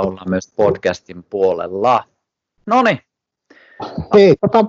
[0.00, 2.04] ollaan myös podcastin puolella.
[2.66, 2.98] No niin.
[4.14, 4.64] Hei, tota...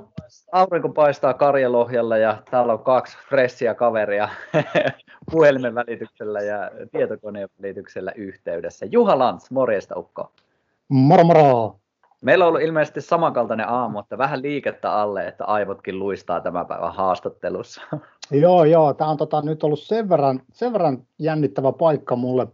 [0.52, 4.30] Aurinko paistaa Karjalohjalla ja täällä on kaksi fressiä kaveria
[5.32, 8.86] puhelimen välityksellä ja tietokoneen välityksellä yhteydessä.
[8.86, 10.32] Juha Lantz, morjesta Ukko.
[10.90, 11.76] Moro moro.
[12.22, 16.94] Meillä on ollut ilmeisesti samankaltainen aamu, että vähän liikettä alle, että aivotkin luistaa tämän päivän
[16.94, 17.82] haastattelussa.
[18.32, 18.94] Joo, joo.
[18.94, 22.48] Tämä on tota, nyt ollut sen verran, sen verran jännittävä paikka mulle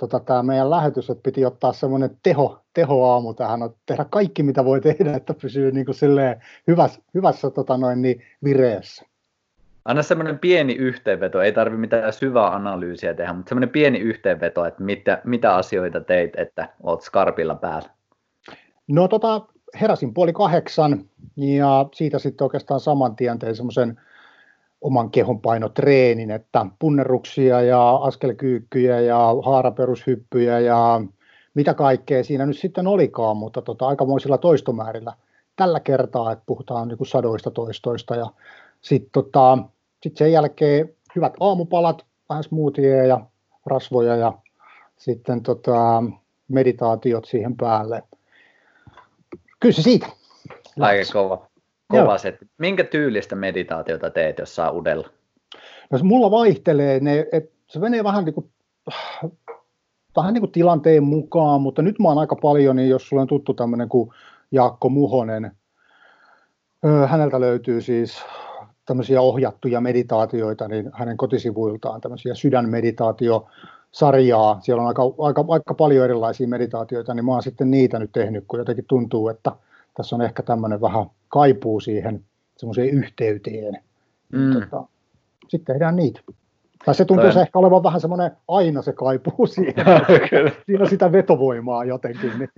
[0.00, 4.64] tota, tämä meidän lähetys, että piti ottaa semmoinen teho, tehoaamu tähän, että tehdä kaikki mitä
[4.64, 5.96] voi tehdä, että pysyy niin kuin
[6.66, 9.04] hyvässä, hyvässä tota noin, niin vireessä.
[9.84, 14.82] Anna semmoinen pieni yhteenveto, ei tarvi mitään syvää analyysiä tehdä, mutta semmoinen pieni yhteenveto, että
[14.82, 17.88] mitä, mitä asioita teit, että oot skarpilla päällä.
[18.88, 19.40] No tota,
[19.80, 21.04] heräsin puoli kahdeksan
[21.36, 24.00] ja siitä sitten oikeastaan saman tien tein semmoisen
[24.80, 31.00] oman kehon painotreenin, että punneruksia ja askelkyykkyjä ja haaraperushyppyjä ja
[31.54, 35.12] mitä kaikkea siinä nyt sitten olikaan, mutta tota, aikamoisilla toistomäärillä
[35.56, 38.26] tällä kertaa, että puhutaan niin kuin sadoista toistoista ja
[38.80, 39.58] sitten tota,
[40.02, 43.20] sit sen jälkeen hyvät aamupalat, vähän smoothieja ja
[43.66, 44.32] rasvoja ja
[44.96, 46.02] sitten tota,
[46.48, 48.02] meditaatiot siihen päälle.
[49.60, 50.06] Kyllä se siitä.
[50.80, 51.49] Aika kova.
[51.90, 52.46] Kova setti.
[52.58, 55.08] Minkä tyylistä meditaatiota teet, jos saa udella?
[55.90, 58.50] No se mulla vaihtelee, ne, et se menee vähän niin kuin,
[60.16, 63.28] vähän niin kuin tilanteen mukaan, mutta nyt mä oon aika paljon, niin jos sulla on
[63.28, 64.10] tuttu tämmöinen kuin
[64.50, 65.52] Jaakko Muhonen,
[67.06, 68.22] häneltä löytyy siis
[68.86, 73.48] tämmöisiä ohjattuja meditaatioita, niin hänen kotisivuiltaan tämmöisiä sydänmeditaatio
[73.92, 74.60] sarjaa.
[74.62, 78.44] Siellä on aika, aika, aika paljon erilaisia meditaatioita, niin mä oon sitten niitä nyt tehnyt,
[78.48, 79.52] kun jotenkin tuntuu, että
[79.96, 82.24] tässä on ehkä tämmöinen vähän kaipuu siihen
[82.56, 83.82] semmoiseen yhteyteen.
[84.32, 84.52] Mm.
[84.52, 84.84] Tota,
[85.48, 86.20] sitten tehdään niitä.
[86.84, 89.86] Tai se tuntuu se ehkä olevan vähän semmoinen aina se kaipuu siihen.
[90.66, 92.32] Siinä on sitä vetovoimaa jotenkin.
[92.38, 92.50] Niin.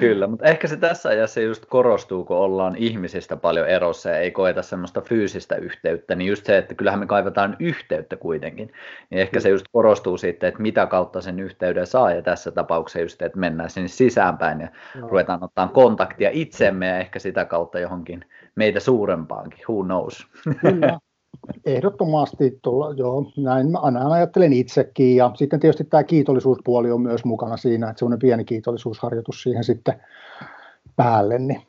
[0.00, 4.30] Kyllä, mutta ehkä se tässä ajassa just korostuu, kun ollaan ihmisistä paljon erossa ja ei
[4.30, 8.72] koeta semmoista fyysistä yhteyttä, niin just se, että kyllähän me kaivataan yhteyttä kuitenkin.
[9.10, 13.00] Niin ehkä se just korostuu sitten, että mitä kautta sen yhteyden saa ja tässä tapauksessa
[13.00, 14.68] just, että mennään sinne sisäänpäin ja
[15.00, 15.08] no.
[15.08, 20.26] ruvetaan ottaa kontaktia itsemme ja ehkä sitä kautta johonkin meitä suurempaankin, who knows.
[20.60, 20.98] Kyllä.
[21.64, 27.24] Ehdottomasti, tulla, joo, näin mä aina ajattelen itsekin ja sitten tietysti tämä kiitollisuuspuoli on myös
[27.24, 30.00] mukana siinä, että semmoinen pieni kiitollisuusharjoitus siihen sitten
[30.96, 31.38] päälle.
[31.38, 31.62] Niin.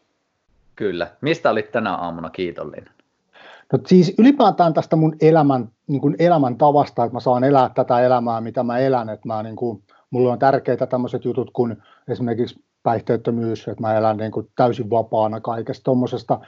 [0.76, 1.08] Kyllä.
[1.22, 2.90] Mistä olit tänä aamuna kiitollinen?
[3.74, 8.00] No siis ylipäätään tästä mun elämän, niin kuin elämän tavasta, että mä saan elää tätä
[8.00, 12.64] elämää, mitä mä elän, että mä niin kuin, mulle on tärkeitä tämmöiset jutut kuin esimerkiksi
[12.84, 16.40] päihteettömyys, että mä elän niin kuin täysin vapaana kaikesta tuommoisesta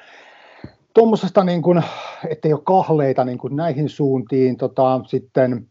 [0.96, 1.84] tuommoisesta, niin kuin,
[2.28, 5.68] ettei ole kahleita niin kuin näihin suuntiin, tota, sitten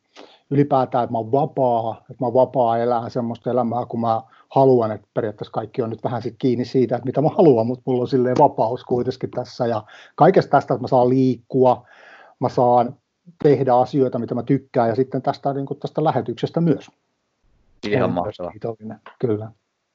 [0.51, 4.93] ylipäätään, että mä oon vapaa, että mä oon vapaa elää semmoista elämää, kun mä haluan,
[4.93, 8.01] että periaatteessa kaikki on nyt vähän sit kiinni siitä, että mitä mä haluan, mutta mulla
[8.01, 9.83] on silleen vapaus kuitenkin tässä ja
[10.15, 11.87] kaikesta tästä, että mä saan liikkua,
[12.41, 12.97] mä saan
[13.43, 16.91] tehdä asioita, mitä mä tykkään ja sitten tästä, niin kuin tästä lähetyksestä myös.
[17.89, 18.53] Ihan mahtavaa.
[19.19, 19.51] Kyllä.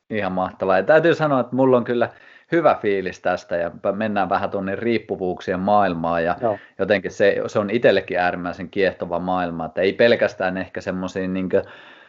[0.09, 0.78] Ihan mahtavaa.
[0.78, 2.09] Ja täytyy sanoa, että mulla on kyllä
[2.52, 6.58] hyvä fiilis tästä ja mennään vähän tuonne riippuvuuksien maailmaan ja Joo.
[6.80, 11.50] jotenkin se, se on itsellekin äärimmäisen kiehtova maailma, että ei pelkästään ehkä semmoisiin niin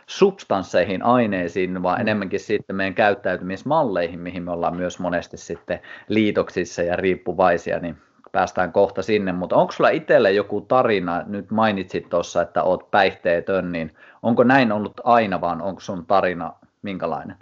[0.06, 2.00] substansseihin, aineisiin, vaan mm.
[2.00, 7.96] enemmänkin sitten meidän käyttäytymismalleihin, mihin me ollaan myös monesti sitten liitoksissa ja riippuvaisia, niin
[8.32, 13.72] päästään kohta sinne, mutta onko sulla itsellä joku tarina, nyt mainitsit tuossa, että oot päihteetön,
[13.72, 16.52] niin onko näin ollut aina, vaan onko sun tarina
[16.82, 17.36] minkälainen?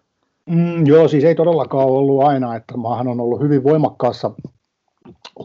[0.49, 4.31] Mm, joo, siis ei todellakaan ollut aina, että maahan on ollut hyvin voimakkaassa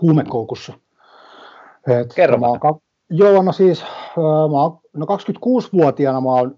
[0.02, 0.74] huumekoukussa.
[1.88, 2.60] Et Kerro mä oon,
[3.10, 3.82] Joo, no siis
[4.52, 6.58] mä oon, no 26-vuotiaana mä oon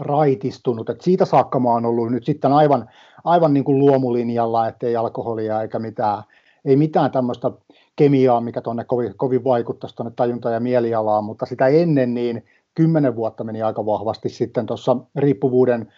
[0.00, 2.88] raitistunut, että siitä saakka mä oon ollut nyt sitten aivan,
[3.24, 6.22] aivan niin kuin luomulinjalla, ettei alkoholia eikä mitään,
[6.64, 7.50] ei mitään tämmöistä
[7.96, 13.16] kemiaa, mikä tuonne kovin, kovin vaikuttaisi tuonne tajunta- ja mielialaan, mutta sitä ennen niin kymmenen
[13.16, 15.92] vuotta meni aika vahvasti sitten tuossa riippuvuuden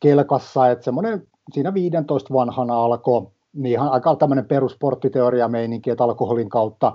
[0.00, 6.48] kelkassa, että semmoinen siinä 15 vanhana alkoi niin ihan aika tämmöinen perusporttiteoria meininki, että alkoholin
[6.48, 6.92] kautta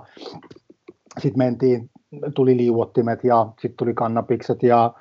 [1.18, 1.90] sitten mentiin,
[2.34, 4.94] tuli liuottimet ja sitten tuli kannapikset ja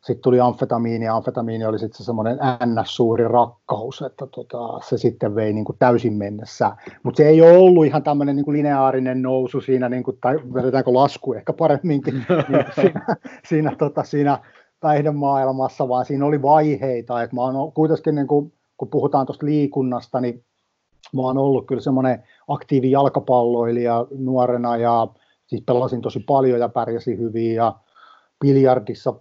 [0.00, 5.34] sitten tuli amfetamiini ja amfetamiini oli sitten se semmoinen ns-suuri rakkaus, että tota, se sitten
[5.34, 6.76] vei niin kuin täysin mennessä.
[7.02, 10.94] Mutta se ei ole ollut ihan tämmöinen niin lineaarinen nousu siinä, niin kuin, tai vedetäänkö
[10.94, 12.14] lasku ehkä paremminkin,
[12.48, 13.16] niin siinä,
[13.48, 14.38] siinä, tota, siinä
[14.80, 17.22] päihdemaailmassa, vaan siinä oli vaiheita.
[17.22, 20.44] että mä oon kuitenkin niin kuin, kun puhutaan tuosta liikunnasta, niin
[21.14, 25.08] mä oon ollut kyllä semmoinen aktiivi jalkapalloilija nuorena ja
[25.46, 27.74] siis pelasin tosi paljon ja pärjäsin hyvin ja
[28.40, 29.14] biljardissa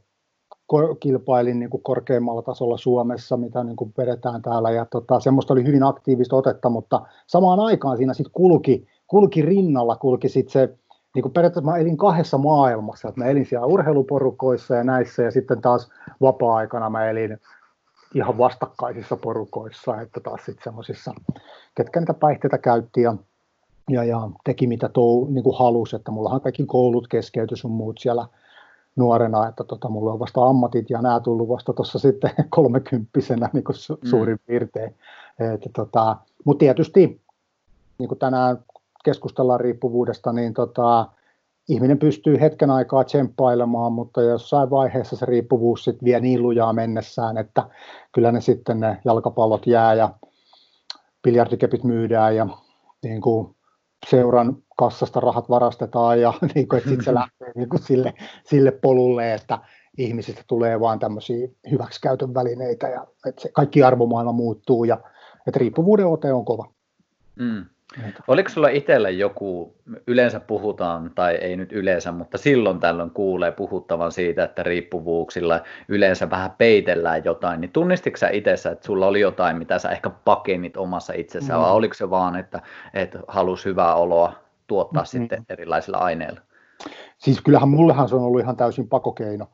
[0.99, 5.63] kilpailin niin kuin korkeammalla tasolla Suomessa, mitä niin kuin vedetään täällä, ja tota, semmoista oli
[5.63, 10.77] hyvin aktiivista otetta, mutta samaan aikaan siinä sitten kulki, kulki rinnalla, kulki sitten se,
[11.15, 15.31] niin kuin periaatteessa mä elin kahdessa maailmassa, että mä elin siellä urheiluporukoissa ja näissä, ja
[15.31, 15.89] sitten taas
[16.21, 17.39] vapaa-aikana mä elin
[18.15, 21.13] ihan vastakkaisissa porukoissa, että taas sitten semmoisissa,
[21.75, 23.15] ketkä niitä päihteitä käytti ja,
[23.89, 27.97] ja, ja teki mitä tou, niin kuin halusi, että mullahan kaikki koulut keskeytyi sun muut
[27.99, 28.27] siellä
[28.95, 33.63] nuorena, että tota, mulla on vasta ammatit ja nämä tullut vasta tuossa sitten kolmekymppisenä niin
[33.63, 34.09] kuin su- mm.
[34.09, 34.95] suurin piirtein.
[35.53, 36.15] Että, tota,
[36.45, 37.21] Mutta tietysti,
[37.97, 38.59] niin kuin tänään
[39.03, 41.07] keskustellaan riippuvuudesta, niin tota,
[41.69, 47.37] ihminen pystyy hetken aikaa tsemppailemaan, mutta jossain vaiheessa se riippuvuus sitten vie niin lujaa mennessään,
[47.37, 47.69] että
[48.11, 50.09] kyllä ne sitten ne jalkapallot jää ja
[51.23, 52.47] biljardikepit myydään ja
[53.03, 53.55] niin kuin
[54.09, 58.13] seuran kassasta rahat varastetaan ja niin kuin, että sitten se lähtee niin kuin sille,
[58.43, 59.59] sille polulle, että
[59.97, 65.01] ihmisistä tulee vain tämmöisiä hyväksikäytön välineitä ja että se kaikki arvomaailma muuttuu ja
[65.47, 66.71] että riippuvuuden ote on kova.
[67.39, 67.65] Mm.
[68.27, 69.75] Oliko sulla itsellä joku,
[70.07, 76.29] yleensä puhutaan, tai ei nyt yleensä, mutta silloin tällöin kuulee puhuttavan siitä, että riippuvuuksilla yleensä
[76.29, 80.77] vähän peitellään jotain, niin tunnistitko sä itsessä, että sulla oli jotain, mitä sä ehkä pakenit
[80.77, 81.59] omassa itsessä, mm.
[81.59, 82.61] vai oliko se vaan, että,
[82.93, 84.33] että halusi hyvää oloa
[84.67, 85.07] tuottaa mm.
[85.07, 86.39] sitten erilaisilla aineilla?
[87.17, 89.47] Siis kyllähän mullehan se on ollut ihan täysin pakokeino.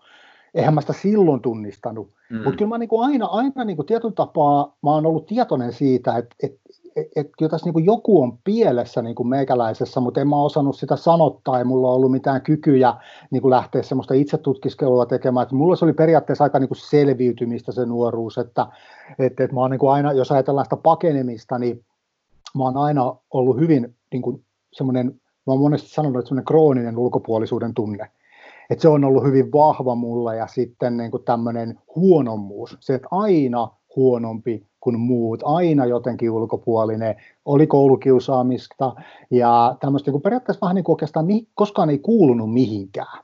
[0.53, 2.37] Eihän mä sitä silloin tunnistanut, mm.
[2.37, 5.73] mutta kyllä mä niin kuin aina, aina niin kuin tietyn tapaa mä oon ollut tietoinen
[5.73, 6.59] siitä, että, että
[6.95, 10.95] että kyllä tässä niin joku on pielessä niin kuin meikäläisessä, mutta en mä osannut sitä
[10.95, 12.93] sanottaa, ei mulla ollut mitään kykyjä
[13.31, 15.43] niin kuin lähteä semmoista itsetutkiskelua tekemään.
[15.43, 18.67] Että mulla se oli periaatteessa aika niin kuin selviytymistä se nuoruus, että,
[19.19, 21.85] että, että mä oon niin kuin aina, jos ajatellaan sitä pakenemista, niin
[22.55, 24.43] mä oon aina ollut hyvin niin kuin
[24.73, 25.07] semmoinen,
[25.47, 28.11] mä oon monesti sanonut, että semmoinen krooninen ulkopuolisuuden tunne.
[28.69, 33.07] Että se on ollut hyvin vahva mulla ja sitten niin kuin tämmöinen huonommuus, se, että
[33.11, 37.15] aina huonompi kuin muut, aina jotenkin ulkopuolinen,
[37.45, 38.95] oli koulukiusaamista
[39.31, 43.23] ja tämmöistä niin periaatteessa vähän niin kuin oikeastaan koskaan ei kuulunut mihinkään.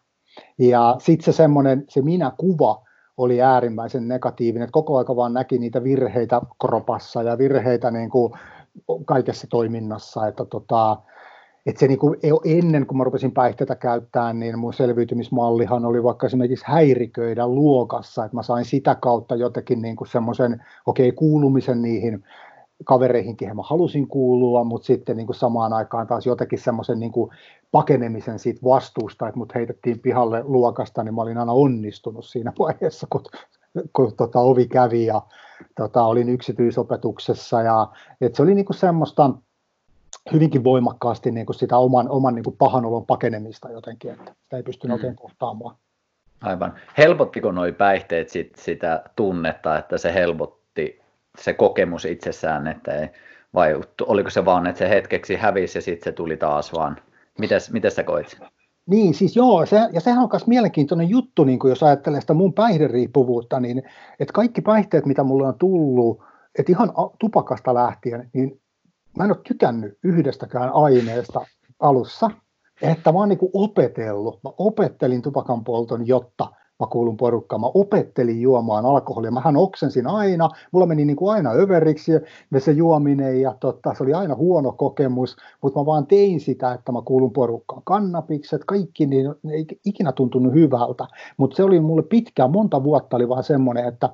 [0.60, 2.84] Ja sitten se semmoinen, se minä-kuva
[3.18, 8.34] oli äärimmäisen negatiivinen, että koko aika vaan näki niitä virheitä kropassa ja virheitä niin kuin
[9.06, 10.98] kaikessa toiminnassa, että tota,
[11.66, 12.16] että se niinku,
[12.46, 18.38] ennen kuin mä rupesin päihteitä käyttämään, niin mun selviytymismallihan oli vaikka esimerkiksi häiriköidä luokassa, että
[18.38, 22.24] mä sain sitä kautta jotenkin niinku semmoisen, okei, okay, kuulumisen niihin
[22.84, 27.32] kavereihinkin mä halusin kuulua, mutta sitten niin kuin samaan aikaan taas jotenkin semmoisen niin kuin
[27.72, 33.08] pakenemisen siitä vastuusta, että mut heitettiin pihalle luokasta, niin mä olin aina onnistunut siinä vaiheessa,
[33.10, 33.24] kun,
[33.94, 35.22] kun tota, ovi kävi ja
[35.76, 37.62] tota, olin yksityisopetuksessa.
[37.62, 37.88] Ja
[38.22, 39.30] että se oli niin kuin semmoista,
[40.34, 44.58] hyvinkin voimakkaasti niin kuin sitä oman, oman niin kuin pahan olon pakenemista jotenkin, että sitä
[44.58, 44.94] ei pystynyt mm.
[44.94, 45.76] oikein kohtaamaan.
[46.42, 46.74] Aivan.
[46.98, 51.02] Helpottiko nuo päihteet sit sitä tunnetta, että se helpotti
[51.40, 53.10] se kokemus itsessään, että ei,
[53.54, 56.98] vai oliko se vaan, että se hetkeksi hävisi ja sitten se tuli taas vaan?
[57.40, 58.38] Mites, mites sä koit
[58.86, 62.34] Niin, siis joo, se, ja sehän on myös mielenkiintoinen juttu, niin kuin jos ajattelee sitä
[62.34, 63.78] mun päihderiippuvuutta, niin
[64.20, 66.24] että kaikki päihteet, mitä mulle on tullut,
[66.60, 68.61] että ihan tupakasta lähtien, niin
[69.18, 71.42] mä en ole tykännyt yhdestäkään aineesta
[71.80, 72.32] alussa,
[72.82, 74.40] että mä oon niin opetellut.
[74.44, 76.48] Mä opettelin tupakan polton, jotta
[76.80, 77.62] mä kuulun porukkaan.
[77.62, 79.32] Mä opettelin juomaan alkoholia.
[79.32, 82.12] Mähän oksensin aina, mulla meni niin kuin aina överiksi
[82.58, 86.92] se juominen ja totta, se oli aina huono kokemus, mutta mä vaan tein sitä, että
[86.92, 87.82] mä kuulun porukkaan.
[87.86, 93.30] Kannapikset, kaikki, niin ei ikinä tuntunut hyvältä, mutta se oli mulle pitkään, monta vuotta oli
[93.30, 94.10] vaan semmoinen, että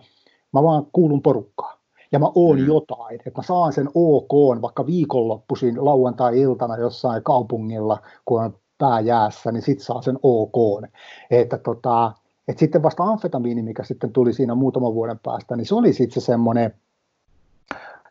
[0.53, 1.76] mä vaan kuulun porukkaan
[2.11, 2.67] ja mä oon mm.
[2.67, 9.51] jotain, että mä saan sen OK vaikka viikonloppuisin lauantai-iltana jossain kaupungilla, kun on pää jäässä,
[9.51, 10.83] niin sit saa sen OK.
[11.31, 12.11] Että tota,
[12.47, 16.21] et sitten vasta amfetamiini, mikä sitten tuli siinä muutaman vuoden päästä, niin se oli sitten
[16.21, 16.73] se semmoinen,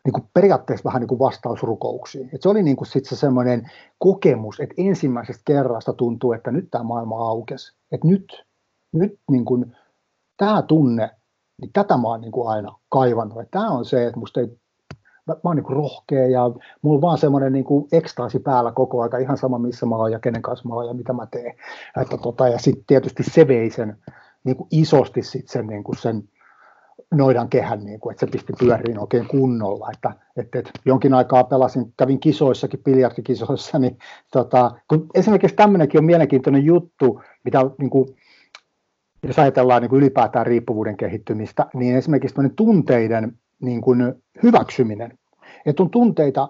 [0.05, 2.29] niin kuin periaatteessa vähän niin kuin vastaus rukouksiin.
[2.33, 6.67] Et se oli niin kuin sit se semmoinen kokemus, että ensimmäisestä kerrasta tuntuu, että nyt
[6.71, 7.73] tämä maailma aukesi.
[7.91, 8.45] Että nyt,
[8.91, 9.75] nyt niin kuin,
[10.37, 11.09] tämä tunne
[11.61, 13.51] niin tätä mä oon niin kuin aina kaivannut.
[13.51, 14.47] Tämä on se, että musta ei,
[15.27, 18.71] mä, mä oon niin kuin rohkea ja mulla on vaan semmoinen niin kuin ekstaasi päällä
[18.71, 21.25] koko aika, ihan sama missä mä oon ja kenen kanssa mä oon ja mitä mä
[21.25, 21.55] teen.
[22.01, 23.97] Että tota, ja sitten tietysti se vei sen
[24.43, 26.23] niin kuin isosti sit sen, niin kuin sen
[27.11, 29.89] noidan kehän, niin kuin, että se pisti pyöriin oikein kunnolla.
[29.93, 33.97] Että, että, että jonkin aikaa pelasin, kävin kisoissakin, biljardikisoissa, niin
[34.31, 38.07] tota, kun esimerkiksi tämmöinenkin on mielenkiintoinen juttu, mitä niin kuin,
[39.27, 43.31] jos ajatellaan niin kuin ylipäätään riippuvuuden kehittymistä, niin esimerkiksi tunteiden
[43.61, 45.17] niin kuin hyväksyminen,
[45.65, 46.49] että on tunteita,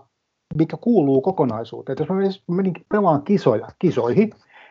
[0.55, 1.93] mikä kuuluu kokonaisuuteen.
[1.93, 4.29] Että jos mä menin pelaan kisoja, kisoihin,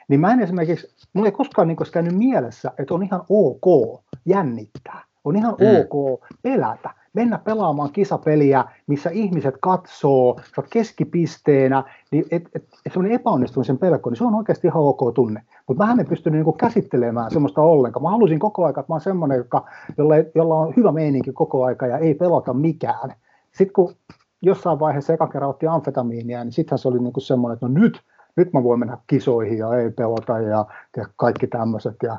[0.08, 5.04] niin mä en esimerkiksi, mulla ei koskaan niin käynyt mielessä, että on ihan ok jännittää.
[5.24, 5.66] On ihan mm.
[5.66, 12.92] ok pelätä, mennä pelaamaan kisapeliä, missä ihmiset katsoo, sä oot keskipisteenä, niin et, et, et
[12.92, 15.42] semmoinen epäonnistumisen pelko, niin se on oikeasti ihan ok tunne.
[15.68, 18.02] Mutta mä en pystynyt niinku käsittelemään semmoista ollenkaan.
[18.02, 19.64] Mä halusin koko ajan, että mä oon semmoinen, joka,
[19.98, 23.14] jolla, jolla on hyvä meininki koko aika ja ei pelota mikään.
[23.52, 23.94] Sitten kun
[24.42, 28.00] jossain vaiheessa eka kerran otti amfetamiinia, niin sittenhän se oli niinku semmoinen, että no nyt,
[28.36, 31.96] nyt mä voin mennä kisoihin ja ei pelota ja, ja kaikki tämmöiset.
[32.02, 32.18] Ja,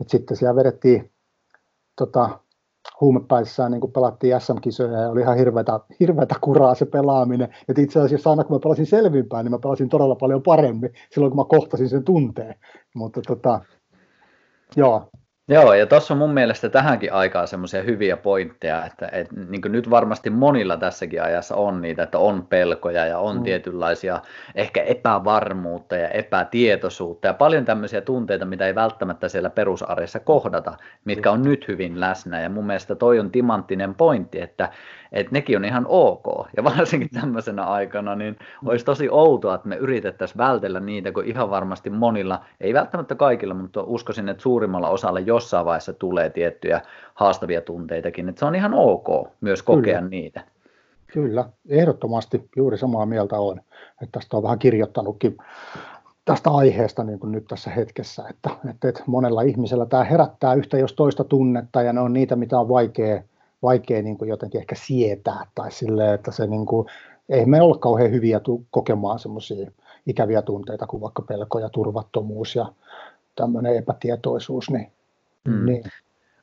[0.00, 1.10] et sitten siellä vedettiin
[1.96, 2.38] tota,
[3.00, 7.54] huumepäissään niin pelattiin SM-kisoja ja oli ihan hirveätä, hirveätä kuraa se pelaaminen.
[7.68, 11.30] Et itse asiassa aina kun mä pelasin selvinpäin, niin mä pelasin todella paljon paremmin silloin,
[11.30, 12.54] kun mä kohtasin sen tunteen.
[12.94, 13.60] Mutta tota,
[14.76, 15.10] joo,
[15.48, 19.90] Joo, ja tuossa on mun mielestä tähänkin aikaan semmoisia hyviä pointteja, että, että niin nyt
[19.90, 23.42] varmasti monilla tässäkin ajassa on niitä, että on pelkoja ja on mm.
[23.42, 24.20] tietynlaisia
[24.54, 31.30] ehkä epävarmuutta ja epätietoisuutta ja paljon tämmöisiä tunteita, mitä ei välttämättä siellä perusarjessa kohdata, mitkä
[31.30, 32.40] on nyt hyvin läsnä.
[32.40, 34.68] Ja mun mielestä toi on timanttinen pointti, että,
[35.12, 36.24] että nekin on ihan ok.
[36.56, 41.50] Ja varsinkin tämmöisenä aikana, niin olisi tosi outoa, että me yritettäisiin vältellä niitä, kun ihan
[41.50, 46.80] varmasti monilla, ei välttämättä kaikilla, mutta uskoisin, että suurimmalla osalla jossain vaiheessa tulee tiettyjä
[47.14, 48.28] haastavia tunteitakin.
[48.28, 49.06] Että se on ihan ok
[49.40, 50.10] myös kokea Kyllä.
[50.10, 50.44] niitä.
[51.06, 53.58] Kyllä, ehdottomasti juuri samaa mieltä on.
[54.02, 55.36] Että tästä on vähän kirjoittanutkin
[56.24, 60.78] tästä aiheesta niin kuin nyt tässä hetkessä, että, että, että monella ihmisellä tämä herättää yhtä
[60.78, 63.22] jos toista tunnetta ja ne on niitä, mitä on vaikea
[63.64, 66.86] vaikea niin kuin jotenkin ehkä sietää tai sille, että se niin kuin,
[67.28, 69.70] ei me ole kauhean hyviä tu- kokemaan semmoisia
[70.06, 72.72] ikäviä tunteita kuin vaikka pelko ja turvattomuus ja
[73.36, 74.70] tämmöinen epätietoisuus.
[74.70, 74.92] Niin,
[75.48, 75.66] mm.
[75.66, 75.84] niin.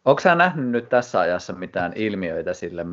[0.05, 2.85] Onko sä nähnyt nyt tässä ajassa mitään ilmiöitä sille,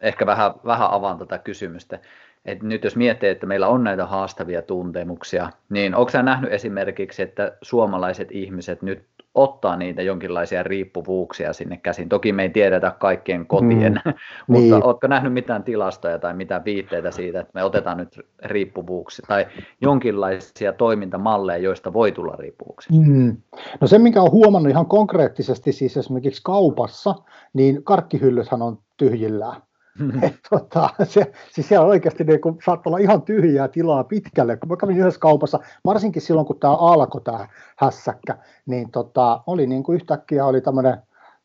[0.00, 1.98] ehkä vähän, vähän avaan tätä kysymystä,
[2.44, 7.22] että nyt jos miettii, että meillä on näitä haastavia tuntemuksia, niin onko sä nähnyt esimerkiksi,
[7.22, 9.04] että suomalaiset ihmiset nyt
[9.34, 12.08] ottaa niitä jonkinlaisia riippuvuuksia sinne käsin.
[12.08, 14.12] Toki me ei tiedetä kaikkien kotien, mm,
[14.48, 14.84] mutta niin.
[14.84, 19.46] oletko nähnyt mitään tilastoja tai mitään viitteitä siitä, että me otetaan nyt riippuvuuksia tai
[19.80, 22.96] jonkinlaisia toimintamalleja, joista voi tulla riippuvuuksia?
[23.00, 23.36] Mm.
[23.80, 27.14] No se, mikä on huomannut ihan konkreettisesti siis esimerkiksi kaupassa,
[27.52, 29.62] niin karkkihyllythän on tyhjillään.
[30.22, 34.56] Et, tota, se, siis siellä oikeasti niin kun, saattaa olla ihan tyhjää tilaa pitkälle.
[34.56, 39.66] Kun mä kävin yhdessä kaupassa, varsinkin silloin kun tämä alkoi tämä hässäkkä, niin tota, oli
[39.66, 40.98] niin kuin yhtäkkiä oli tämmöinen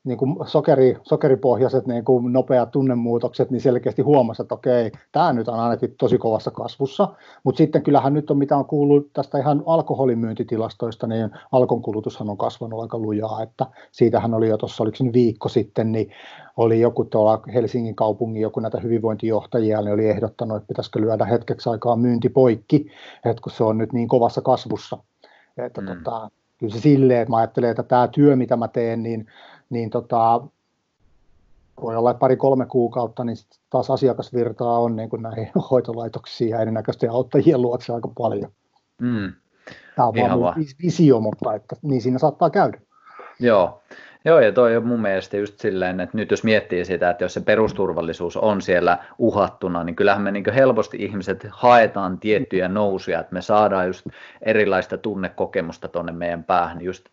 [0.04, 5.48] niin kuin sokeri, sokeripohjaiset niin kuin nopeat tunnemuutokset, niin selkeästi huomasi, että okei, tämä nyt
[5.48, 7.08] on ainakin tosi kovassa kasvussa,
[7.44, 12.82] mutta sitten kyllähän nyt on, mitä on kuullut tästä ihan alkoholimyyntitilastoista, niin alkonkulutushan on kasvanut
[12.82, 16.12] aika lujaa, että siitähän oli jo tuossa, oliko se viikko sitten, niin
[16.58, 21.70] oli joku tuolla Helsingin kaupungin, joku näitä hyvinvointijohtajia, niin oli ehdottanut, että pitäisikö lyödä hetkeksi
[21.70, 22.92] aikaa myynti poikki,
[23.26, 24.98] että kun se on nyt niin kovassa kasvussa,
[25.58, 25.88] että mm.
[25.88, 29.28] tota, kyllä se silleen, että mä ajattelen, että tämä työ, mitä mä teen, niin
[29.70, 30.42] niin tota,
[31.82, 33.38] voi olla, pari-kolme kuukautta, niin
[33.70, 38.52] taas asiakasvirtaa on niin kuin näihin hoitolaitoksiin ja erinäköisten auttajien luokse aika paljon.
[39.02, 39.34] Mm.
[39.96, 42.82] Tämä on Ihan vaan visio, mutta että, niin siinä saattaa käydä.
[43.40, 43.82] Joo.
[44.26, 47.34] Joo, ja toi on mun mielestä just silleen, että nyt jos miettii sitä, että jos
[47.34, 53.34] se perusturvallisuus on siellä uhattuna, niin kyllähän me niin helposti ihmiset haetaan tiettyjä nousuja, että
[53.34, 54.08] me saadaan just
[54.42, 57.06] erilaista tunnekokemusta tuonne meidän päähän, just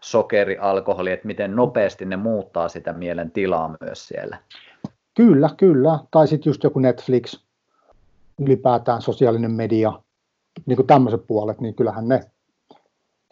[0.00, 4.38] sokeri, alkoholi, että miten nopeasti ne muuttaa sitä mielen tilaa myös siellä.
[5.14, 5.98] Kyllä, kyllä.
[6.10, 7.44] Tai sitten just joku Netflix,
[8.40, 9.92] ylipäätään sosiaalinen media,
[10.66, 12.20] niin kuin tämmöiset puolet, niin kyllähän ne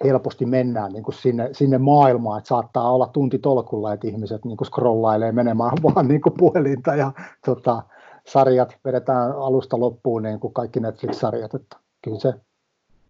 [0.04, 4.56] helposti mennään niin kuin sinne, sinne maailmaan, että saattaa olla tunti tolkulla, että ihmiset niin
[4.56, 7.12] kuin scrollailee menemään vaan niin kuin puhelinta ja
[7.46, 7.82] tota,
[8.26, 12.34] sarjat vedetään alusta loppuun, niin kuin kaikki Netflix-sarjat, että kyllä se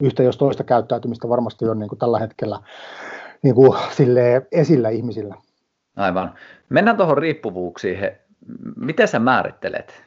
[0.07, 2.61] yhtä jos toista käyttäytymistä varmasti on niin kuin tällä hetkellä
[3.43, 3.79] niin kuin,
[4.53, 5.35] esillä ihmisillä.
[5.97, 6.35] Aivan.
[6.69, 7.99] Mennään tuohon riippuvuuksiin.
[8.77, 10.05] Miten sä määrittelet?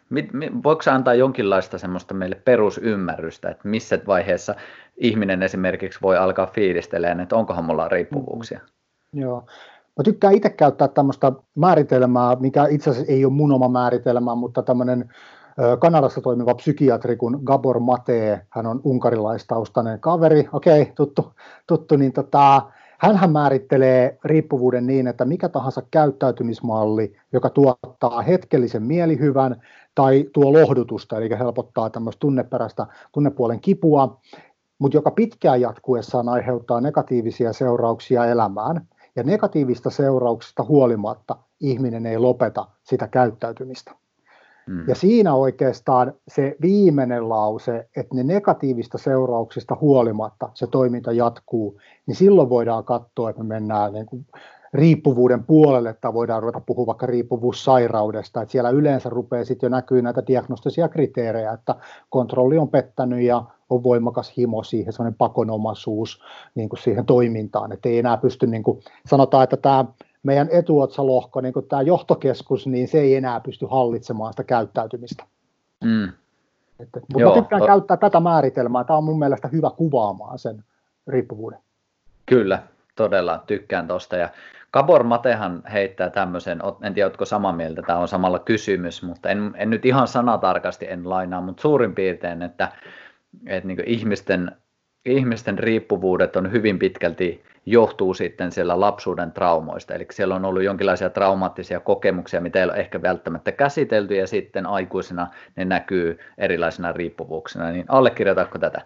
[0.63, 4.55] Voiko sä antaa jonkinlaista semmoista meille perusymmärrystä, että missä vaiheessa
[4.97, 8.59] ihminen esimerkiksi voi alkaa fiilistelemään, että onkohan mulla riippuvuuksia?
[8.59, 9.21] Mm-hmm.
[9.21, 9.45] Joo.
[9.97, 14.63] Mä tykkään itse käyttää tämmöistä määritelmää, mikä itse asiassa ei ole mun oma määritelmä, mutta
[14.63, 15.13] tämmöinen
[15.79, 21.33] Kanadassa toimiva psykiatri kuin Gabor Mate, hän on unkarilaistaustainen kaveri, okei, okay, tuttu,
[21.67, 22.61] tuttu, niin tota,
[22.97, 29.61] Hänhän määrittelee riippuvuuden niin, että mikä tahansa käyttäytymismalli, joka tuottaa hetkellisen mielihyvän
[29.95, 34.19] tai tuo lohdutusta, eli helpottaa tämmöistä tunneperäistä tunnepuolen kipua,
[34.79, 38.87] mutta joka pitkään jatkuessaan aiheuttaa negatiivisia seurauksia elämään.
[39.15, 43.91] Ja negatiivista seurauksista huolimatta ihminen ei lopeta sitä käyttäytymistä.
[44.67, 44.83] Mm.
[44.87, 52.15] Ja siinä oikeastaan se viimeinen lause, että ne negatiivista seurauksista huolimatta se toiminta jatkuu, niin
[52.15, 54.25] silloin voidaan katsoa, että me mennään niin kuin
[54.73, 60.01] riippuvuuden puolelle, tai voidaan ruveta puhua vaikka riippuvuussairaudesta, että siellä yleensä rupeaa sitten jo näkyy
[60.01, 61.75] näitä diagnostisia kriteerejä, että
[62.09, 66.21] kontrolli on pettänyt ja on voimakas himo siihen, sellainen pakonomaisuus
[66.55, 69.85] niin kuin siihen toimintaan, että ei enää pysty, niin kuin, sanotaan, että tämä
[70.23, 75.23] meidän etuotsalohko, niin tämä johtokeskus, niin se ei enää pysty hallitsemaan sitä käyttäytymistä.
[75.83, 76.09] Mm.
[76.79, 77.65] Että, mutta Joo, tykkään to...
[77.65, 80.63] käyttää tätä määritelmää, tämä on mun mielestä hyvä kuvaamaan sen
[81.07, 81.59] riippuvuuden.
[82.25, 82.63] Kyllä,
[82.95, 84.17] todella tykkään tuosta.
[84.17, 84.29] Ja
[84.71, 89.53] Kabor Matehan heittää tämmöisen, en tiedä, oletko samaa mieltä, tämä on samalla kysymys, mutta en,
[89.57, 92.71] en nyt ihan sanatarkasti en lainaa, mutta suurin piirtein, että,
[93.45, 94.51] että niin ihmisten,
[95.05, 99.93] ihmisten riippuvuudet on hyvin pitkälti johtuu sitten siellä lapsuuden traumoista.
[99.93, 104.65] Eli siellä on ollut jonkinlaisia traumaattisia kokemuksia, mitä ei ole ehkä välttämättä käsitelty, ja sitten
[104.65, 107.71] aikuisena ne näkyy erilaisina riippuvuuksina.
[107.71, 108.81] Niin allekirjoitatko tätä?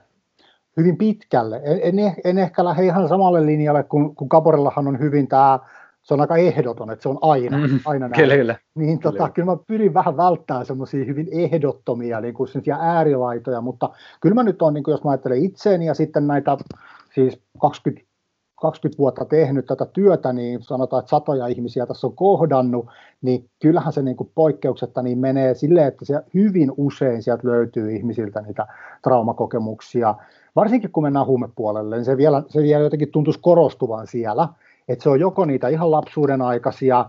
[0.78, 1.62] Hyvin pitkälle.
[1.64, 5.60] En, en, en ehkä lähde ihan samalle linjalle, kun, kun Kaborellahan on hyvin tämä
[6.04, 8.22] se on aika ehdoton, että se on aina, mm, aina näin.
[8.22, 8.56] Kyllä, kyllä.
[8.76, 9.30] Niin tota, kyllä.
[9.30, 13.90] kyllä mä pyrin vähän välttämään semmoisia hyvin ehdottomia niin kuin äärilaitoja, mutta
[14.22, 16.58] kyllä mä nyt on, niin kuin jos mä ajattelen itseäni ja sitten näitä
[17.16, 18.11] siis 20
[18.62, 22.88] 20 vuotta tehnyt tätä työtä, niin sanotaan, että satoja ihmisiä tässä on kohdannut,
[23.22, 27.96] niin kyllähän se niin kuin poikkeuksetta niin menee silleen, että se hyvin usein sieltä löytyy
[27.96, 28.68] ihmisiltä niitä
[29.04, 30.16] traumakokemuksia,
[30.56, 34.50] varsinkin kun mennään huumepuolelle, niin se vielä, se vielä jotenkin tuntuisi korostuvan siellä,
[34.88, 37.06] että se on joko niitä ihan lapsuuden aikaisia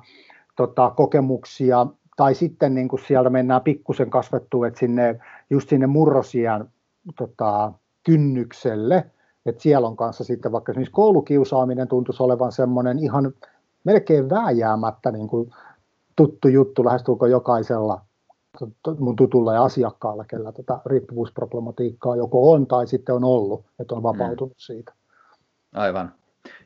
[0.56, 6.68] tota, kokemuksia, tai sitten niin kuin sieltä mennään pikkusen kasvettua, että sinne, just sinne murrosian
[7.16, 7.72] tota,
[8.06, 9.04] kynnykselle,
[9.46, 13.32] että siellä on kanssa sitten vaikka esimerkiksi koulukiusaaminen tuntuisi olevan semmoinen ihan
[13.84, 15.50] melkein vääjäämättä niin kuin
[16.16, 18.00] tuttu juttu lähestulkoon jokaisella
[18.98, 24.02] mun tutulla ja asiakkaalla, kellä tätä riippuvuusproblematiikkaa joko on tai sitten on ollut, että on
[24.02, 24.58] vapautunut mm.
[24.58, 24.92] siitä.
[25.74, 26.12] Aivan.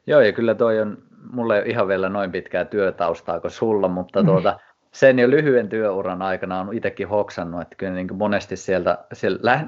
[0.06, 0.99] Joo, ja kyllä toi on
[1.33, 4.26] mulle ihan vielä noin pitkää työtaustaa kuin sulla, mutta mm.
[4.26, 4.59] tuota,
[4.96, 9.60] sen jo lyhyen työuran aikana on itsekin hoksannut, että kyllä niin monesti sieltä, siellä,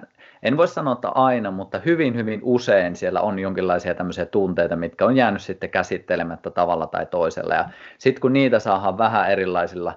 [0.42, 5.06] en voi sanoa, että aina, mutta hyvin, hyvin usein siellä on jonkinlaisia tämmöisiä tunteita, mitkä
[5.06, 7.54] on jäänyt sitten käsittelemättä tavalla tai toisella.
[7.54, 9.95] Ja sitten kun niitä saadaan vähän erilaisilla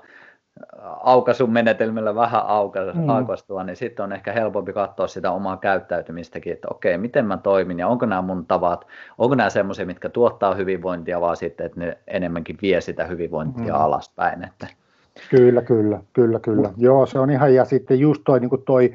[1.03, 2.41] aukasun menetelmillä vähän
[2.93, 3.09] mm.
[3.09, 7.79] aukastua, niin sitten on ehkä helpompi katsoa sitä omaa käyttäytymistäkin, että okei, miten mä toimin
[7.79, 11.97] ja onko nämä mun tavat, onko nämä semmoisia, mitkä tuottaa hyvinvointia, vaan sitten, että ne
[12.07, 13.81] enemmänkin vie sitä hyvinvointia mm.
[13.81, 14.43] alaspäin.
[14.43, 14.80] Että.
[15.29, 16.73] Kyllä, kyllä, kyllä, kyllä.
[16.77, 18.93] Joo, se on ihan, ja sitten just toi, niin kuin toi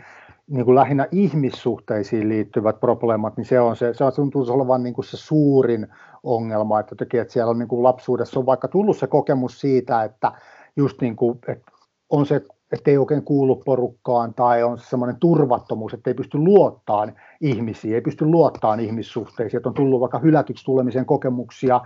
[0.51, 5.05] niin kuin lähinnä ihmissuhteisiin liittyvät probleemat, niin se on se, se tuntuu olevan niin kuin
[5.05, 5.87] se suurin
[6.23, 10.05] ongelma, että, teki, että siellä on niin kuin lapsuudessa on vaikka tullut se kokemus siitä,
[10.05, 10.33] että
[10.77, 11.73] just niin kuin, että
[12.11, 12.41] on se,
[12.73, 18.01] että ei oikein kuulu porukkaan tai on semmoinen turvattomuus, että ei pysty luottaan ihmisiin, ei
[18.01, 21.81] pysty luottaan ihmissuhteisiin, että on tullut vaikka hylätyksi tulemisen kokemuksia,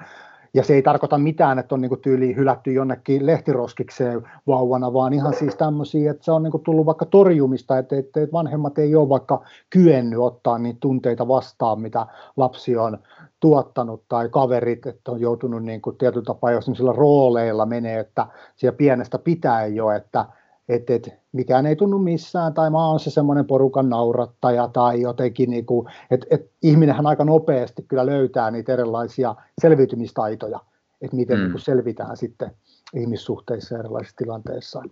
[0.55, 5.35] ja se ei tarkoita mitään, että on niin tyyliin hylätty jonnekin lehtiroskikseen vauvana, vaan ihan
[5.35, 9.45] siis tämmöisiä, että se on niin tullut vaikka torjumista, että, että vanhemmat ei ole vaikka
[9.71, 12.99] kyennyt ottaa niitä tunteita vastaan, mitä lapsi on
[13.41, 16.61] tuottanut tai kaverit, että on joutunut niin kuin tietyllä tapaa jo
[16.97, 20.25] rooleilla menee, että siellä pienestä pitää jo, että
[20.71, 25.51] että et, mikään ei tunnu missään, tai mä oon se semmoinen porukan naurattaja, tai jotenkin,
[25.51, 30.61] niin kuin, että et, ihminenhän aika nopeasti kyllä löytää niitä erilaisia selviytymistaitoja,
[31.03, 31.43] että miten mm.
[31.43, 32.51] niin kuin selvitään sitten
[32.95, 34.83] ihmissuhteissa erilaisissa tilanteissa.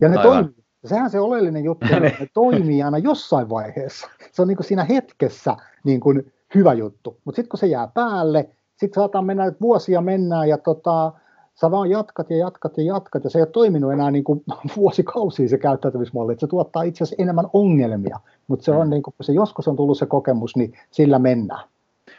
[0.00, 0.54] Ja ne toimii.
[0.84, 4.08] Sehän se oleellinen juttu että ne toimii aina jossain vaiheessa.
[4.32, 7.88] Se on niin kuin siinä hetkessä niin kuin hyvä juttu, mutta sitten kun se jää
[7.94, 11.12] päälle, sitten saattaa mennä, että vuosia mennään ja tota,
[11.60, 14.44] sä vaan jatkat ja jatkat ja jatkat, ja se ei ole toiminut enää niin kuin
[14.76, 18.90] vuosikausia se käyttäytymismalli, että se tuottaa itse asiassa enemmän ongelmia, mutta se on mm.
[18.90, 21.64] niin kuin, se joskus on tullut se kokemus, niin sillä mennään.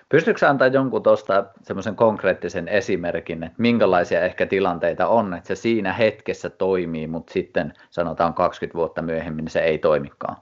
[0.09, 5.93] Pystytkö antaa jonkun tuosta semmoisen konkreettisen esimerkin, että minkälaisia ehkä tilanteita on, että se siinä
[5.93, 10.35] hetkessä toimii, mutta sitten sanotaan 20 vuotta myöhemmin niin se ei toimikaan.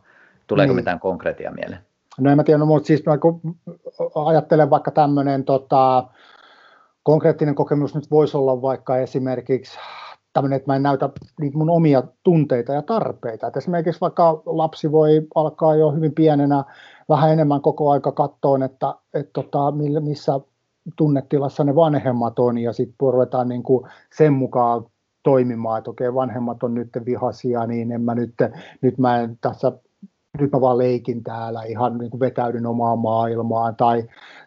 [0.48, 0.76] Tuleeko niin.
[0.76, 1.82] mitään konkreettia mieleen?
[2.20, 3.18] No en mä tiedä, no, mutta siis mä
[4.26, 6.04] ajattelen vaikka tämmöinen tota,
[7.08, 9.80] konkreettinen kokemus nyt voisi olla vaikka esimerkiksi
[10.34, 13.48] tämmöinen, että mä en näytä niitä mun omia tunteita ja tarpeita.
[13.48, 16.64] Et esimerkiksi vaikka lapsi voi alkaa jo hyvin pienenä
[17.10, 20.40] vähän enemmän koko aika katsoa, että, että tota, missä
[20.96, 24.86] tunnetilassa ne vanhemmat on, ja sitten ruvetaan niin kuin sen mukaan
[25.24, 28.34] toimimaan, että okei, vanhemmat on nyt vihaisia, niin en mä nyt,
[28.82, 29.72] nyt mä en tässä
[30.40, 34.04] nyt mä vaan leikin täällä, ihan niin kuin vetäydyn omaan maailmaan tai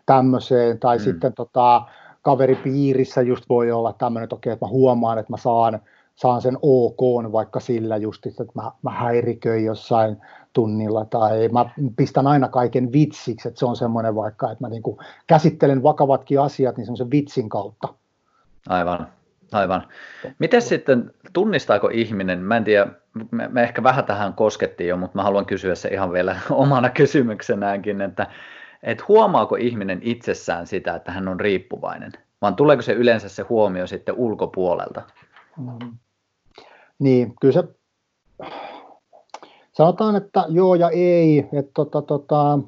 [0.07, 1.03] tämmöiseen, tai mm.
[1.03, 1.83] sitten tota,
[2.23, 5.81] kaveripiirissä just voi olla tämmöinen, että okei, että mä huomaan, että mä saan,
[6.15, 7.01] saan sen OK
[7.33, 10.17] vaikka sillä just, että mä, mä häiriköin jossain
[10.53, 14.83] tunnilla tai mä pistän aina kaiken vitsiksi, että se on semmoinen vaikka, että mä niin
[15.27, 17.89] käsittelen vakavatkin asiat niin semmoisen vitsin kautta.
[18.69, 19.07] Aivan,
[19.53, 19.89] aivan.
[20.39, 22.87] Miten sitten, tunnistaako ihminen, mä en tiedä,
[23.31, 26.91] me, me ehkä vähän tähän koskettiin jo, mutta mä haluan kysyä se ihan vielä omana
[26.91, 28.27] kysymyksenäänkin, että,
[28.83, 32.13] että huomaako ihminen itsessään sitä, että hän on riippuvainen,
[32.43, 35.03] vaan tuleeko se yleensä se huomio sitten ulkopuolelta?
[35.57, 35.99] Mm.
[36.99, 37.65] Niin, kyllä se,
[39.73, 42.59] sanotaan, että joo ja ei, että tota, tota,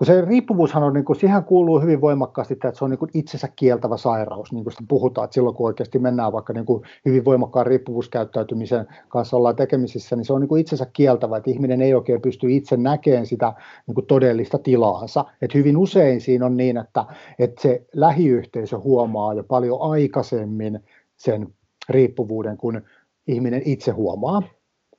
[0.00, 3.10] kun se riippuvuushan on, niin kuin, siihen kuuluu hyvin voimakkaasti, että se on niin kuin
[3.14, 6.82] itsensä kieltävä sairaus, niin kuin sitä puhutaan, että silloin kun oikeasti mennään vaikka niin kuin
[7.04, 11.82] hyvin voimakkaan riippuvuuskäyttäytymisen kanssa ollaan tekemisissä, niin se on niin kuin itsensä kieltävä, että ihminen
[11.82, 13.52] ei oikein pysty itse näkemään sitä
[13.86, 15.24] niin kuin todellista tilaansa.
[15.42, 17.04] Että hyvin usein siinä on niin, että,
[17.38, 20.80] että se lähiyhteisö huomaa jo paljon aikaisemmin
[21.16, 21.48] sen
[21.88, 22.82] riippuvuuden, kun
[23.26, 24.42] ihminen itse huomaa.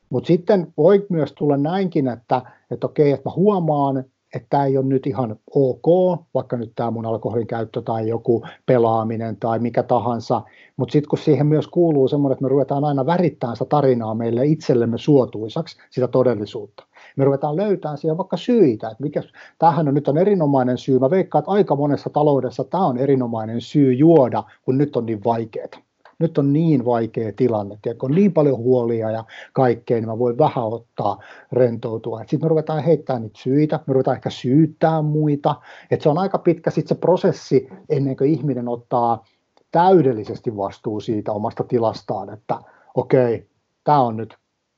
[0.09, 4.77] Mutta sitten voi myös tulla näinkin, että, että okei, että mä huomaan, että tämä ei
[4.77, 5.85] ole nyt ihan ok,
[6.33, 10.41] vaikka nyt tämä mun alkoholin käyttö tai joku pelaaminen tai mikä tahansa,
[10.77, 14.45] mutta sitten kun siihen myös kuuluu semmoinen, että me ruvetaan aina värittämään sitä tarinaa meille
[14.45, 16.83] itsellemme suotuisaksi, sitä todellisuutta.
[17.15, 19.23] Me ruvetaan löytämään siihen vaikka syitä, että mikä,
[19.59, 20.99] tämähän on nyt on erinomainen syy.
[20.99, 25.23] Mä veikkaan, että aika monessa taloudessa tämä on erinomainen syy juoda, kun nyt on niin
[25.23, 25.90] vaikeaa
[26.21, 30.37] nyt on niin vaikea tilanne, tiedätkö, on niin paljon huolia ja kaikkea, niin mä voin
[30.37, 31.19] vähän ottaa
[31.51, 32.19] rentoutua.
[32.19, 35.55] Sitten me ruvetaan heittämään niitä syitä, me ruvetaan ehkä syyttää muita,
[35.91, 39.25] että se on aika pitkä sitten se prosessi ennen kuin ihminen ottaa
[39.71, 42.59] täydellisesti vastuu siitä omasta tilastaan, että
[42.95, 43.47] okei, okay,
[43.83, 44.37] tämä on nyt,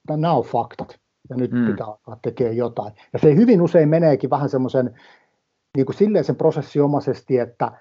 [0.09, 1.65] nämä on faktat, ja nyt mm.
[1.65, 2.93] pitää alkaa tekemään jotain.
[3.13, 4.95] Ja se hyvin usein meneekin vähän semmoisen,
[5.77, 7.71] niin kuin silleen sen prosessiomaisesti, että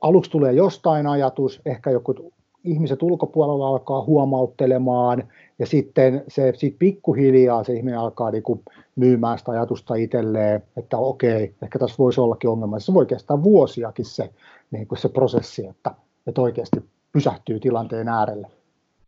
[0.00, 2.32] aluksi tulee jostain ajatus, ehkä joku
[2.66, 5.24] ihmiset ulkopuolella alkaa huomauttelemaan
[5.58, 8.62] ja sitten se sit pikkuhiljaa se ihminen alkaa niinku
[8.96, 12.78] myymään sitä ajatusta itselleen, että okei, ehkä tässä voisi ollakin ongelma.
[12.78, 14.30] Se voi kestää vuosiakin se,
[14.70, 15.90] niin kuin se prosessi, että,
[16.26, 18.48] että oikeasti pysähtyy tilanteen äärelle.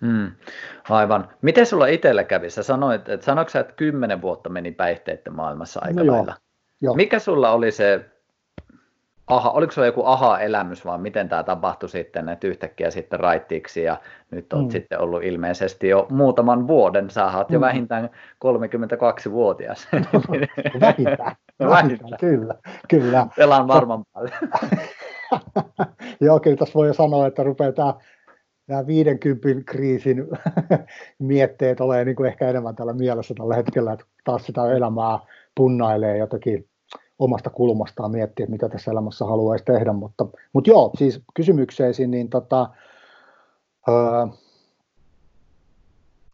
[0.01, 0.31] Mm,
[0.91, 1.29] aivan.
[1.43, 2.51] Miten sulla itsellä kävi?
[2.51, 6.35] Sä sanoit, että sanoitko sä, että kymmenen vuotta meni päihteiden maailmassa aika no lailla?
[6.81, 6.95] Joo.
[6.95, 8.05] Mikä sulla oli se
[9.29, 13.97] aha, oliko se joku aha-elämys vai miten tämä tapahtui sitten, että yhtäkkiä sitten raittiiksi ja
[14.31, 14.71] nyt olet mm.
[14.71, 17.55] sitten ollut ilmeisesti jo muutaman vuoden, sä oot mm.
[17.55, 18.11] jo vähintään
[18.45, 19.89] 32-vuotias.
[20.81, 22.55] vähintään, vähintään, kyllä,
[22.89, 23.27] kyllä.
[23.37, 24.31] Pelaan varman päälle.
[26.21, 27.95] Joo, kyllä tässä voi jo sanoa, että rupeaa tämä
[28.69, 30.29] nämä 50 kriisin
[31.19, 35.19] mietteet olemaan niin kuin ehkä enemmän tällä mielessä tällä hetkellä, että taas sitä elämää
[35.55, 36.68] punnailee jotakin
[37.19, 42.71] omasta kulmastaan miettiä, mitä tässä elämässä haluaisi tehdä, mutta, mutta joo, siis kysymykseesi, niin tota,
[43.89, 44.27] öö,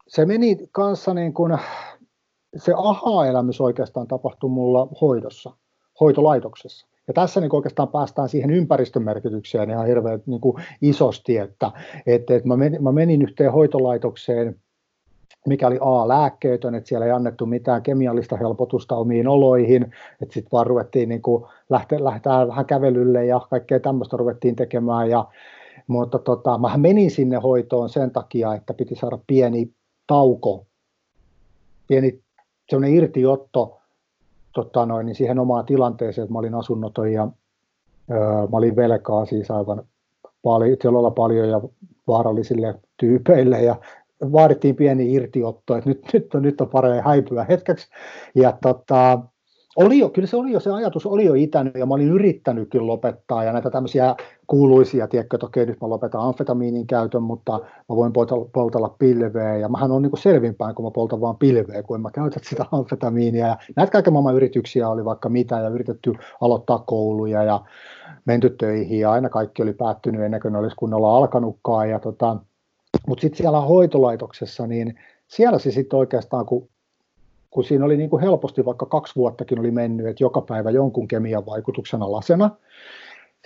[0.07, 1.57] se meni kanssa niin kuin,
[2.57, 5.51] se aha-elämys oikeastaan tapahtui mulla hoidossa,
[5.99, 6.87] hoitolaitoksessa.
[7.07, 10.41] Ja tässä niin oikeastaan päästään siihen ympäristön merkitykseen ihan hirveän niin
[10.81, 11.71] isosti, että,
[12.05, 14.55] että, että mä, menin, mä menin yhteen hoitolaitokseen
[15.47, 19.83] mikä oli A, lääkkeetön, että siellä ei annettu mitään kemiallista helpotusta omiin oloihin,
[20.21, 21.99] että sitten vaan ruvettiin niin kuin lähteä
[22.47, 25.25] vähän kävelylle ja kaikkea tämmöistä ruvettiin tekemään, ja,
[25.87, 29.71] mutta tota, mä menin sinne hoitoon sen takia, että piti saada pieni
[30.07, 30.65] tauko,
[31.87, 32.19] pieni
[32.69, 33.77] semmoinen irtiotto
[34.53, 37.27] tota noin, niin siihen omaan tilanteeseen, että mä olin asunnoton ja
[38.11, 39.83] öö, mä olin velkaa siis aivan
[40.43, 40.77] paljon,
[41.15, 41.61] paljon ja
[42.07, 43.75] vaarallisille tyypeille ja
[44.31, 47.87] vaadittiin pieni irtiotto, että nyt, nyt, on, nyt on parempi häipyä hetkeksi.
[48.35, 49.19] Ja tota,
[49.75, 52.69] oli jo, kyllä se oli jo, se ajatus oli jo itänyt ja mä olin yrittänyt
[52.69, 54.15] kyllä lopettaa ja näitä tämmöisiä
[54.47, 57.51] kuuluisia, tiedätkö, että okei nyt mä lopetan amfetamiinin käytön, mutta
[57.89, 59.57] mä voin poltella, poltella pilveä.
[59.57, 63.47] Ja mähän on niin selvinpäin, kun mä poltan vaan pilveä, kun mä käytä sitä amfetamiinia.
[63.47, 67.61] Ja näitä kaiken maailman yrityksiä oli vaikka mitä ja yritetty aloittaa kouluja ja
[68.25, 71.89] menty töihin ja aina kaikki oli päättynyt ennen kuin ne olisi kunnolla alkanutkaan.
[71.89, 72.37] Ja tota,
[73.07, 76.69] mutta sitten siellä hoitolaitoksessa, niin siellä se sitten oikeastaan, kun,
[77.49, 81.07] kun siinä oli niin kuin helposti vaikka kaksi vuottakin oli mennyt, että joka päivä jonkun
[81.07, 82.49] kemian vaikutuksen alasena,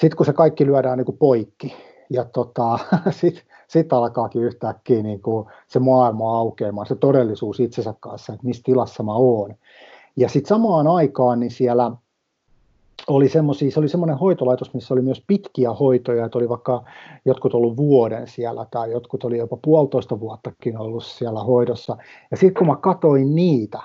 [0.02, 1.76] sitten kun se kaikki lyödään niin kuin poikki,
[2.10, 2.80] ja tota,
[3.12, 8.64] sitten sit alkaakin yhtäkkiä niin kuin se maailma aukeamaan, se todellisuus itsensä kanssa, että missä
[8.66, 9.56] tilassa mä oon.
[10.16, 11.92] Ja sitten samaan aikaan niin siellä
[13.08, 16.84] oli semmosia, se oli semmoinen hoitolaitos, missä oli myös pitkiä hoitoja, että oli vaikka
[17.26, 21.98] jotkut ollut vuoden siellä tai jotkut oli jopa puolitoista vuottakin ollut siellä hoidossa.
[22.32, 23.80] Ja sitten kun mä katoin niitä,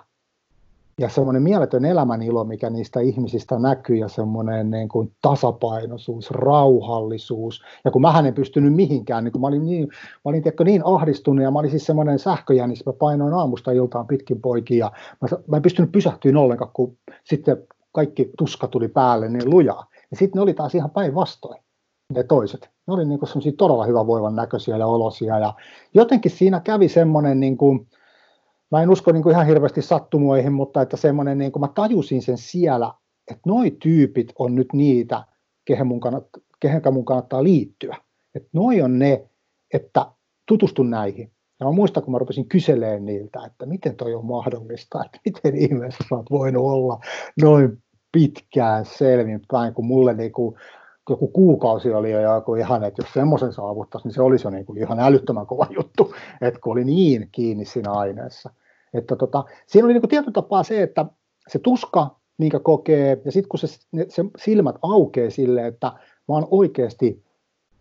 [0.98, 7.62] ja semmoinen mieletön elämänilo, mikä niistä ihmisistä näkyy ja semmoinen niin kuin tasapainoisuus, rauhallisuus.
[7.84, 10.82] Ja kun mä en pystynyt mihinkään, niin kun mä olin, niin, mä olin tiedätkö, niin
[10.84, 14.90] ahdistunut ja mä olin siis semmoinen sähköjänis, mä painoin aamusta iltaan pitkin poikia.
[15.20, 17.56] Mä, mä en pystynyt pysähtyä ollenkaan, kun sitten
[17.94, 19.86] kaikki tuska tuli päälle niin lujaa.
[20.10, 21.62] Ja sitten ne oli taas ihan päinvastoin,
[22.14, 22.70] ne toiset.
[22.86, 25.38] Ne oli niin semmoisia todella hyvän voivan näköisiä ja olosia.
[25.38, 25.54] Ja
[25.94, 27.88] jotenkin siinä kävi semmoinen, niin kuin,
[28.70, 32.22] mä en usko niin kuin ihan hirveästi sattumoihin, mutta että semmoinen, niin kuin mä tajusin
[32.22, 32.92] sen siellä,
[33.30, 35.24] että noi tyypit on nyt niitä,
[35.64, 37.96] kehen mun, kannattaa, kehen mun kannattaa liittyä.
[38.34, 39.28] Että noi on ne,
[39.74, 40.06] että
[40.48, 41.30] tutustun näihin.
[41.60, 45.56] Ja mä muistan, kun mä rupesin kyselemään niiltä, että miten toi on mahdollista, että miten
[45.56, 47.00] ihmeessä sä oot voinut olla
[47.42, 47.83] noin
[48.14, 50.56] pitkään selvinpäin, kun mulle niin kuin,
[51.10, 54.66] joku kuukausi oli jo joku ihan, että jos semmoisen saavuttaisi, niin se olisi jo niin
[54.66, 58.50] kuin ihan älyttömän kova juttu, että kun oli niin kiinni siinä aineessa.
[58.94, 61.06] Että tota, siinä oli niin kuin tietyllä tapaa se, että
[61.48, 63.66] se tuska, minkä kokee, ja sitten kun se,
[64.08, 65.86] se silmät aukeaa sille, että
[66.28, 67.22] mä oon oikeasti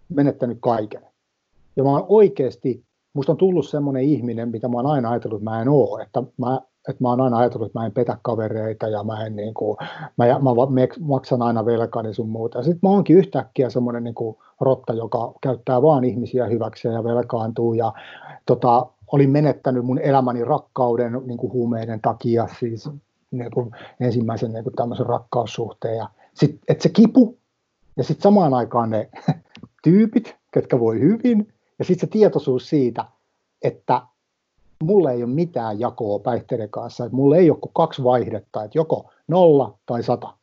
[0.10, 1.02] menettänyt kaiken.
[1.76, 5.50] Ja mä oon oikeasti, musta on tullut semmoinen ihminen, mitä mä oon aina ajatellut, että
[5.50, 8.88] mä en ole, että mä että mä oon aina ajatellut, että mä en petä kavereita
[8.88, 9.78] ja mä, en niin kuin,
[10.18, 10.52] mä, mä
[11.00, 12.64] maksan aina velkani sun muuta.
[12.64, 17.74] Sitten mä oonkin yhtäkkiä semmoinen niin kuin rotta, joka käyttää vaan ihmisiä hyväkseen ja velkaantuu
[17.74, 17.94] ja
[18.46, 22.90] tota, olin menettänyt mun elämäni rakkauden niin kuin huumeiden takia, siis
[23.32, 25.98] niin kuin ensimmäisen niin kuin tämmöisen rakkaussuhteen.
[25.98, 27.38] Ja sit, et se kipu
[27.98, 29.10] ja sitten samaan aikaan ne
[29.84, 33.06] tyypit, ketkä voi hyvin, ja sitten se tietoisuus siitä,
[33.62, 34.02] että
[34.84, 38.78] mulle ei ole mitään jakoa päihteiden kanssa, että mulle ei ole kuin kaksi vaihdetta, että
[38.78, 40.34] joko nolla tai sata,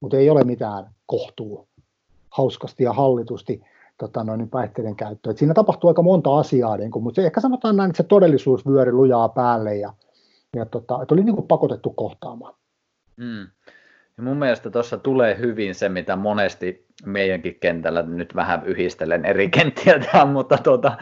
[0.00, 1.66] mutta ei ole mitään kohtua
[2.30, 3.62] hauskasti ja hallitusti
[3.98, 5.30] tota, noin, niin päihteiden käyttöä.
[5.30, 8.08] Et siinä tapahtuu aika monta asiaa, niin kuin, mutta se, ehkä sanotaan näin, että se
[8.08, 9.92] todellisuus vyöri lujaa päälle ja,
[10.56, 12.54] ja tota, että oli niin kuin pakotettu kohtaamaan.
[13.16, 13.46] Mm.
[14.16, 19.48] Ja mun mielestä tuossa tulee hyvin se, mitä monesti meidänkin kentällä, nyt vähän yhdistelen eri
[19.58, 20.92] kenttiä tämän, mutta tuota,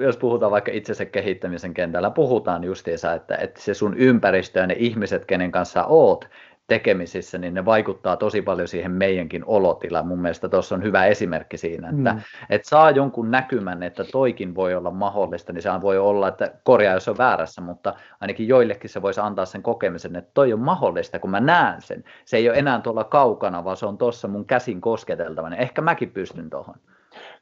[0.00, 4.76] jos puhutaan vaikka itsensä kehittämisen kentällä, puhutaan justiinsa, että, että se sun ympäristö ja ne
[4.78, 6.28] ihmiset, kenen kanssa oot,
[6.70, 10.06] tekemisissä, niin ne vaikuttaa tosi paljon siihen meidänkin olotilaan.
[10.06, 12.20] Mun mielestä tuossa on hyvä esimerkki siinä, että, mm.
[12.50, 16.94] että saa jonkun näkymän, että toikin voi olla mahdollista, niin sehän voi olla, että korjaa
[16.94, 21.18] jos on väärässä, mutta ainakin joillekin se voisi antaa sen kokemisen, että toi on mahdollista,
[21.18, 22.04] kun mä näen sen.
[22.24, 25.56] Se ei ole enää tuolla kaukana, vaan se on tuossa mun käsin kosketeltavana.
[25.56, 26.74] Ehkä mäkin pystyn tuohon.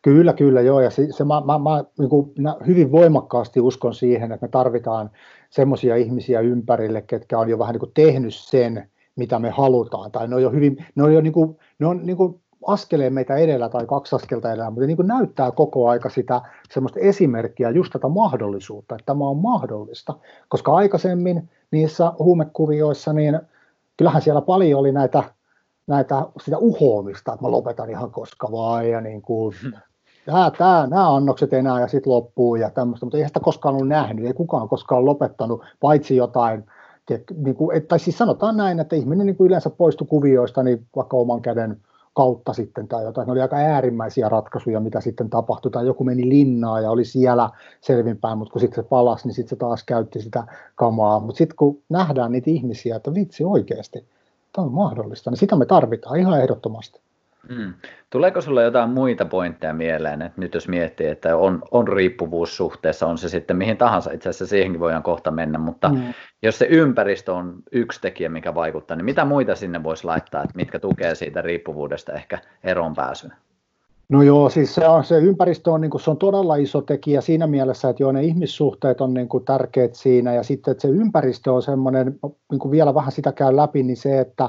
[0.02, 0.80] Kyllä, kyllä, joo.
[0.80, 2.32] Ja se, se mä, mä, mä niin kuin,
[2.66, 5.10] hyvin voimakkaasti uskon siihen, että me tarvitaan
[5.50, 10.28] semmoisia ihmisiä ympärille, ketkä on jo vähän niin kuin tehnyt sen, mitä me halutaan, tai
[10.28, 13.37] ne on jo hyvin, ne on jo niin kuin, ne on niin kuin askeleen meitä
[13.37, 17.92] edellä tai kaksi askelta edellä, mutta niin kuin näyttää koko aika sitä semmoista esimerkkiä, just
[17.92, 20.14] tätä mahdollisuutta, että tämä on mahdollista,
[20.48, 23.40] koska aikaisemmin niissä huumekuvioissa, niin
[23.96, 25.24] kyllähän siellä paljon oli näitä,
[25.87, 29.54] näitä sitä uhoamista, että mä lopetan ihan koska vaan, ja niin kuin,
[30.26, 33.88] tämä, tämä, nämä annokset enää ja sitten loppuu ja tämmöistä, mutta ei sitä koskaan ollut
[33.88, 36.64] nähnyt, ei kukaan koskaan lopettanut, paitsi jotain
[37.36, 41.16] niin kuin, tai siis sanotaan näin, että ihminen niin kuin yleensä poistui kuvioista niin vaikka
[41.16, 41.80] oman käden
[42.14, 43.26] kautta sitten tai jotain.
[43.26, 45.70] Ne oli aika äärimmäisiä ratkaisuja, mitä sitten tapahtui.
[45.70, 49.50] Tai joku meni linnaan ja oli siellä selvinpäin, mutta kun sitten se palasi, niin sitten
[49.50, 50.44] se taas käytti sitä
[50.74, 51.20] kamaa.
[51.20, 54.04] Mutta sitten kun nähdään niitä ihmisiä, että vitsi oikeasti,
[54.52, 57.00] tämä on mahdollista, niin sitä me tarvitaan ihan ehdottomasti.
[57.48, 57.74] Mm.
[58.11, 63.07] Tuleeko sinulle jotain muita pointteja mieleen, että nyt jos miettii, että on, on riippuvuus suhteessa,
[63.07, 66.03] on se sitten mihin tahansa, itse asiassa siihenkin voidaan kohta mennä, mutta mm.
[66.42, 70.57] jos se ympäristö on yksi tekijä, mikä vaikuttaa, niin mitä muita sinne voisi laittaa, että
[70.57, 73.37] mitkä tukee siitä riippuvuudesta ehkä eroon pääsyä?
[74.09, 77.20] No joo, siis se, on, se ympäristö on, niin kuin, se on todella iso tekijä
[77.20, 80.88] siinä mielessä, että joo, ne ihmissuhteet on niin kuin, tärkeät siinä, ja sitten että se
[80.88, 82.18] ympäristö on semmoinen,
[82.51, 84.48] niin kuin vielä vähän sitä käy läpi, niin se, että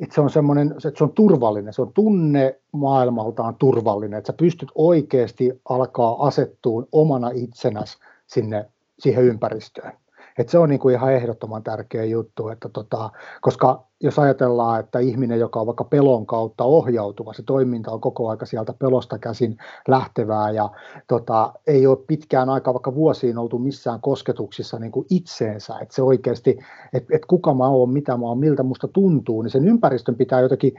[0.00, 4.36] että se on semmoinen, että se on turvallinen, se on tunne maailmaltaan turvallinen, että sä
[4.36, 9.92] pystyt oikeasti alkaa asettua omana itsenäs sinne siihen ympäristöön.
[10.38, 15.40] Et se on niinku ihan ehdottoman tärkeä juttu, että tota, koska jos ajatellaan, että ihminen,
[15.40, 19.56] joka on vaikka pelon kautta ohjautuva, se toiminta on koko aika sieltä pelosta käsin
[19.88, 20.70] lähtevää ja
[21.08, 26.02] tota, ei ole pitkään aikaa, vaikka vuosiin oltu missään kosketuksissa niin kuin itseensä, että se
[26.02, 26.50] oikeasti,
[26.92, 30.40] että, että kuka mä oon, mitä mä oon, miltä musta tuntuu, niin sen ympäristön pitää
[30.40, 30.72] jotenkin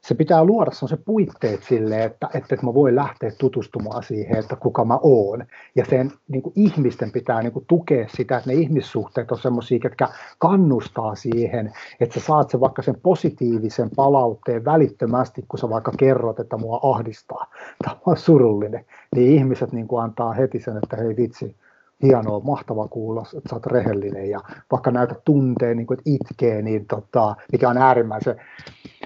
[0.00, 4.84] se pitää luoda se puitteet sille, että, että mä voin lähteä tutustumaan siihen, että kuka
[4.84, 5.44] mä oon.
[5.74, 9.78] Ja sen niin kuin ihmisten pitää niin kuin tukea sitä, että ne ihmissuhteet on semmoisia,
[9.84, 10.08] jotka
[10.38, 16.40] kannustaa siihen, että sä saat sen vaikka sen positiivisen palautteen välittömästi, kun sä vaikka kerrot,
[16.40, 17.50] että mua ahdistaa
[17.84, 18.84] tai oon surullinen.
[19.16, 21.56] Niin ihmiset niin kuin antaa heti sen, että hei vitsi,
[22.02, 26.62] hienoa, mahtava kuulla, että sä oot rehellinen ja vaikka näytät tunteen, niin kuin, että itkee,
[26.62, 28.36] niin tota, mikä on äärimmäisen,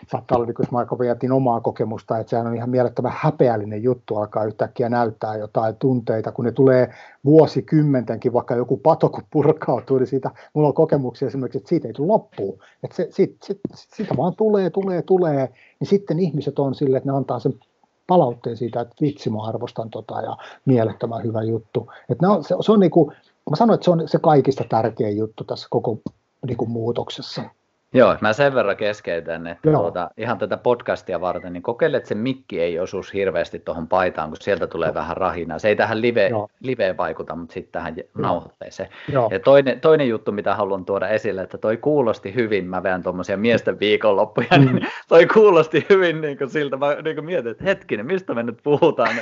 [0.08, 0.38] saattaa
[0.98, 5.76] mä jätin omaa kokemusta, että sehän on ihan mielettömän häpeällinen juttu alkaa yhtäkkiä näyttää jotain
[5.76, 11.28] tunteita, kun ne tulee vuosikymmentenkin, vaikka joku pato kun purkautuu, niin siitä, mulla on kokemuksia
[11.28, 15.52] esimerkiksi, että siitä ei tule loppuun, että se, sit, sit, sitä vaan tulee, tulee, tulee,
[15.80, 17.54] niin sitten ihmiset on sille, että ne antaa sen
[18.06, 21.90] palautteen siitä, että vitsi mä arvostan tota ja mielettömän hyvä juttu.
[22.08, 23.16] Että on, se, se on niin kuin,
[23.50, 25.98] mä sanoin, että se on se kaikista tärkein juttu tässä koko
[26.46, 27.42] niin kuin muutoksessa.
[27.94, 32.14] Joo, mä sen verran keskeytän, että tuota, ihan tätä podcastia varten, niin kokeile, että se
[32.14, 34.94] mikki ei osuisi hirveästi tuohon paitaan, kun sieltä tulee Joo.
[34.94, 35.58] vähän rahinaa.
[35.58, 38.88] Se ei tähän live, liveen vaikuta, mutta sitten tähän nauhoitteeseen.
[39.30, 43.36] Ja toinen, toinen juttu, mitä haluan tuoda esille, että toi kuulosti hyvin, mä veän tuommoisia
[43.36, 44.64] miesten viikonloppuja, mm.
[44.64, 48.42] niin toi kuulosti hyvin niin kuin siltä, mä niin kuin mietin, että hetkinen, mistä me
[48.42, 49.16] nyt puhutaan.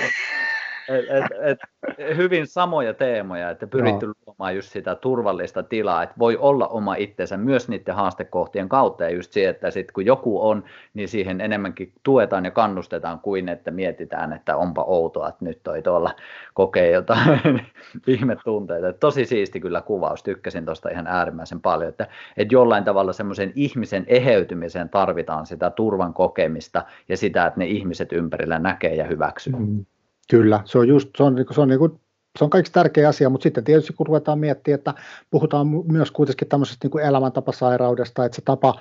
[0.89, 1.59] Et, et,
[1.99, 4.15] et, hyvin samoja teemoja, että pyritty Joo.
[4.27, 9.11] luomaan just sitä turvallista tilaa, että voi olla oma itsensä myös niiden haastekohtien kautta ja
[9.11, 10.65] just se, että sit kun joku on,
[10.95, 15.83] niin siihen enemmänkin tuetaan ja kannustetaan kuin että mietitään, että onpa outoa, että nyt toi
[15.83, 16.15] tuolla
[16.55, 17.67] kokee jotain
[18.07, 18.89] ihmetunteita.
[18.89, 23.53] Et tosi siisti kyllä kuvaus, tykkäsin tuosta ihan äärimmäisen paljon, että, että jollain tavalla semmoisen
[23.55, 29.53] ihmisen eheytymiseen tarvitaan sitä turvan kokemista ja sitä, että ne ihmiset ympärillä näkee ja hyväksyy.
[29.53, 29.85] Mm.
[30.31, 32.01] Kyllä, se on just, se on, niinku, se on, niin kuin,
[32.39, 34.95] se on kaikista tärkeä asia, mutta sitten tietysti kun ruvetaan miettimään, että
[35.31, 38.75] puhutaan myös kuitenkin tämmöisestä niin kuin elämäntapasairaudesta, että se tapa,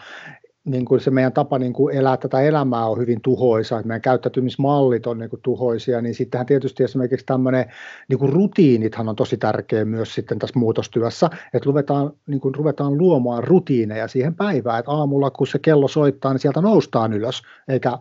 [0.66, 4.02] niin kuin se meidän tapa niin kuin elää tätä elämää on hyvin tuhoisa, että meidän
[4.02, 7.66] käyttäytymismallit on niin kuin tuhoisia, niin sittenhän tietysti esimerkiksi tämmöinen
[8.10, 12.98] niin kuin rutiinithan on tosi tärkeä myös sitten tässä muutostyössä, että ruvetaan, niin kuin ruvetaan
[12.98, 17.98] luomaan rutiineja siihen päivään, että aamulla kun se kello soittaa, niin sieltä noustaan ylös, eikä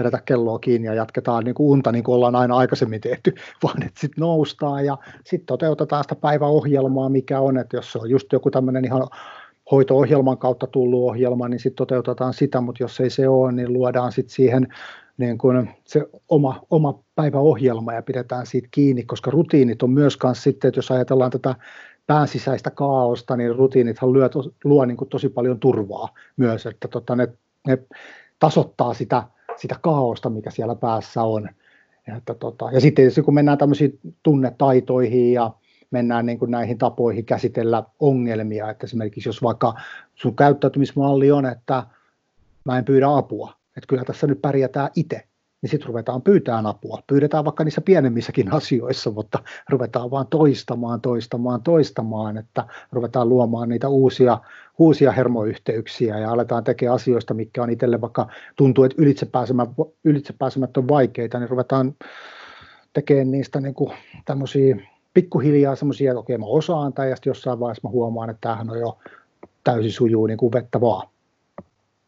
[0.00, 3.82] vedetä kelloa kiinni ja jatketaan niin kuin unta niin kuin ollaan aina aikaisemmin tehty, vaan
[3.82, 8.32] että sitten noustaan ja sitten toteutetaan sitä päiväohjelmaa, mikä on, että jos se on just
[8.32, 9.08] joku tämmöinen ihan
[9.70, 14.12] hoito-ohjelman kautta tullut ohjelma, niin sitten toteutetaan sitä, mutta jos ei se ole, niin luodaan
[14.12, 14.68] sitten siihen
[15.16, 20.68] niin kuin se oma, oma päiväohjelma ja pidetään siitä kiinni, koska rutiinit on myös sitten,
[20.68, 21.54] että jos ajatellaan tätä
[22.06, 24.30] pään sisäistä kaaosta, niin rutiinithan lyö,
[24.64, 27.28] luo niin kuin tosi paljon turvaa myös, että tota, ne,
[27.66, 27.78] ne
[28.38, 29.22] tasoittaa sitä
[29.60, 31.48] sitä kaaosta, mikä siellä päässä on.
[32.06, 35.50] Ja, että tota, ja sitten kun mennään tämmöisiin tunnetaitoihin ja
[35.90, 39.74] mennään niin kuin näihin tapoihin käsitellä ongelmia, että esimerkiksi jos vaikka
[40.14, 41.86] sun käyttäytymismalli on, että
[42.64, 45.26] mä en pyydä apua, että kyllä tässä nyt pärjätään itse,
[45.62, 47.02] niin sitten ruvetaan pyytämään apua.
[47.06, 53.88] Pyydetään vaikka niissä pienemmissäkin asioissa, mutta ruvetaan vaan toistamaan, toistamaan, toistamaan, että ruvetaan luomaan niitä
[53.88, 54.38] uusia,
[54.78, 59.02] uusia hermoyhteyksiä ja aletaan tekemään asioista, mikä on itselle vaikka tuntuu, että
[60.04, 61.94] ylitsepääsemät, on vaikeita, niin ruvetaan
[62.92, 63.92] tekemään niistä niin kuin
[64.24, 64.76] tämmöisiä
[65.14, 68.98] pikkuhiljaa semmoisia, että okei mä osaan tai jossain vaiheessa mä huomaan, että tämähän on jo
[69.64, 71.08] täysin sujuu niin kuin vettä vaan.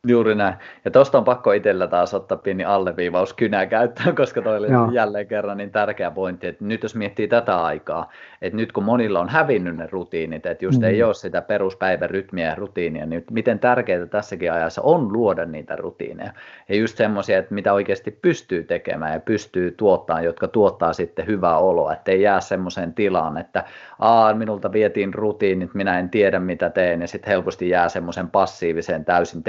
[0.08, 0.54] Juuri näin.
[0.84, 4.90] Ja tuosta on pakko itsellä taas ottaa pieni alleviivaus kynää käyttöön, koska toi oli Joo.
[4.92, 8.10] jälleen kerran niin tärkeä pointti, että nyt jos miettii tätä aikaa,
[8.42, 10.84] että nyt kun monilla on hävinnyt ne rutiinit, että just mm.
[10.84, 15.76] ei ole sitä peruspäivän rytmiä ja rutiinia, niin miten tärkeää tässäkin ajassa on luoda niitä
[15.76, 16.32] rutiineja.
[16.68, 21.58] Ja just semmoisia, että mitä oikeasti pystyy tekemään ja pystyy tuottamaan, jotka tuottaa sitten hyvää
[21.58, 23.64] oloa, että ei jää semmoiseen tilaan, että
[23.98, 29.04] Aa, minulta vietiin rutiinit, minä en tiedä mitä teen, ja sitten helposti jää semmoisen passiiviseen
[29.04, 29.42] täysin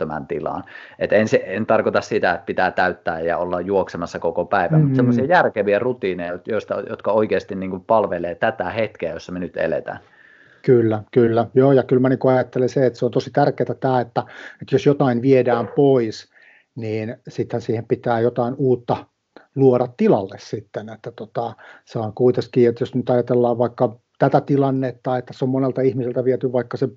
[0.00, 0.64] tekemättömään tilaan.
[0.98, 4.82] Et en, en tarkoita sitä, että pitää täyttää ja olla juoksemassa koko päivän, mm-hmm.
[4.82, 9.56] mutta semmoisia järkeviä rutiineja, joista, jotka oikeasti niin kuin palvelee tätä hetkeä, jossa me nyt
[9.56, 10.00] eletään.
[10.62, 11.46] Kyllä, kyllä.
[11.54, 14.24] Joo, ja kyllä mä niin ajattelen se, että se on tosi tärkeää tämä, että,
[14.62, 16.30] että jos jotain viedään pois,
[16.74, 19.06] niin sitten siihen pitää jotain uutta
[19.54, 25.18] luoda tilalle sitten, että tota, se on kuitenkin, että jos nyt ajatellaan vaikka tätä tilannetta,
[25.18, 26.88] että se on monelta ihmiseltä viety vaikka se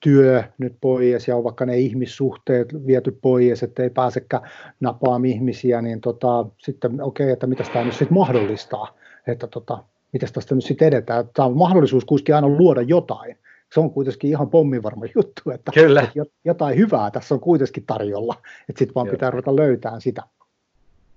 [0.00, 4.42] työ nyt pois ja on vaikka ne ihmissuhteet viety pois, että ei pääsekään
[4.80, 9.84] napaamaan ihmisiä, niin tota, sitten okei, okay, että mitä tämä nyt sitten mahdollistaa, että tota,
[10.12, 11.28] miten tästä nyt sitten edetään.
[11.34, 13.38] Tämä on mahdollisuus kuitenkin aina luoda jotain.
[13.74, 16.08] Se on kuitenkin ihan pommivarma juttu, että Kyllä.
[16.44, 18.34] jotain hyvää tässä on kuitenkin tarjolla,
[18.68, 19.16] että sitten vaan Kyllä.
[19.16, 20.22] pitää ruveta löytämään sitä.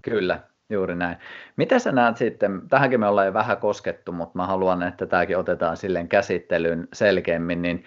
[0.01, 0.39] Kyllä,
[0.71, 1.17] Juuri näin.
[1.55, 5.37] Mitä sä näet sitten, tähänkin me ollaan jo vähän koskettu, mutta mä haluan, että tämäkin
[5.37, 7.83] otetaan silleen käsittelyyn selkeämmin, niin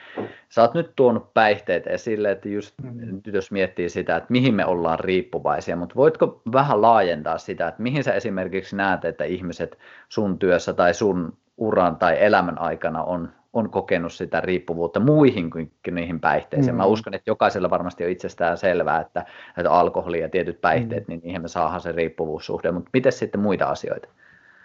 [0.49, 3.21] sä oot nyt tuonut päihteet esille, että just mm.
[3.33, 8.05] jos miettii sitä, että mihin me ollaan riippuvaisia, mutta voitko vähän laajentaa sitä, että mihin
[8.05, 9.78] sä esimerkiksi näet, että ihmiset
[10.09, 15.72] sun työssä tai sun uran tai elämän aikana on on kokenut sitä riippuvuutta muihin kuin
[15.90, 16.74] niihin päihteisiin.
[16.74, 16.76] Mm.
[16.76, 19.24] Mä uskon, että jokaisella varmasti on itsestään selvää, että,
[19.59, 21.12] että alkoholi ja tietyt päihteet, mm.
[21.12, 24.09] niin niihin me saadaan se riippuvuussuhde, mutta miten sitten muita asioita?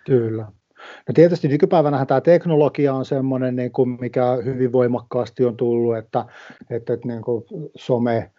[0.06, 0.46] Kyllä.
[1.08, 6.26] No tietysti nykypäivänä tämä teknologia on semmoinen, niin kuin mikä hyvin voimakkaasti on tullut, että,
[6.70, 7.44] että, että niin kuin
[7.76, 8.32] some,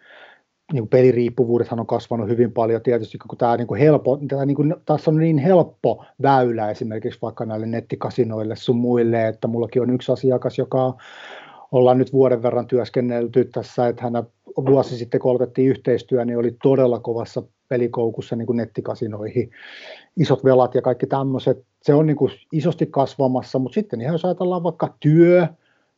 [0.73, 4.55] niin kuin peliriippuvuudethan on kasvanut hyvin paljon tietysti, kun tämä, niin kuin helppo, tämä niin
[4.55, 9.89] kuin, tässä on niin helppo väylä esimerkiksi vaikka näille nettikasinoille sun muille, että mullakin on
[9.89, 10.93] yksi asiakas, joka
[11.71, 14.23] ollaan nyt vuoden verran työskennelty tässä, että hän
[14.65, 19.51] vuosi sitten kun aloitettiin yhteistyö, niin oli todella kovassa pelikoukussa niin kuin nettikasinoihin,
[20.17, 21.65] isot velat ja kaikki tämmöiset.
[21.81, 25.47] Se on niin kuin isosti kasvamassa, mutta sitten ihan jos ajatellaan vaikka työ,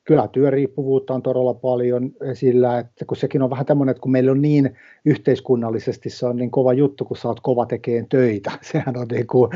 [0.04, 4.32] kyllä työriippuvuutta on todella paljon esillä, että kun sekin on vähän tämmöinen, että kun meillä
[4.32, 4.76] on niin
[5.06, 8.52] yhteiskunnallisesti se on niin kova juttu, kun sä oot kova tekemään töitä.
[8.72, 9.52] Sehän on niin kuin,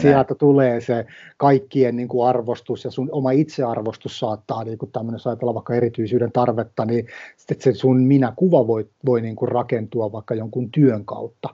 [0.00, 1.06] sieltä tulee se
[1.36, 5.74] kaikkien niin kuin arvostus ja sun oma itsearvostus saattaa niin kuin tämmöinen, jos ajatellaan vaikka
[5.74, 7.06] erityisyyden tarvetta, niin
[7.36, 11.48] sitten se sun minä-kuva voi, voi niin kuin rakentua vaikka jonkun työn kautta.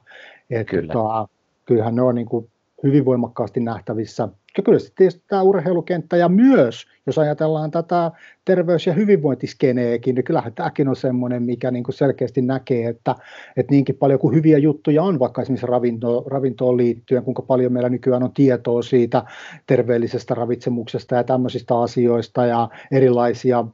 [0.51, 0.93] Että, Kyllä.
[0.93, 1.29] Tota,
[1.67, 2.51] kyllähän ne on niin kuin
[2.83, 8.11] hyvin voimakkaasti nähtävissä ja kyllä sitten tämä urheilukenttä ja myös, jos ajatellaan tätä
[8.45, 13.15] terveys- ja hyvinvointiskeneekin, niin kyllähän tämäkin on semmoinen, mikä niin kuin selkeästi näkee, että,
[13.57, 17.89] että niinkin paljon kuin hyviä juttuja on vaikka esimerkiksi ravinto, ravintoon liittyen, kuinka paljon meillä
[17.89, 19.25] nykyään on tietoa siitä
[19.67, 23.65] terveellisestä ravitsemuksesta ja tämmöisistä asioista ja erilaisia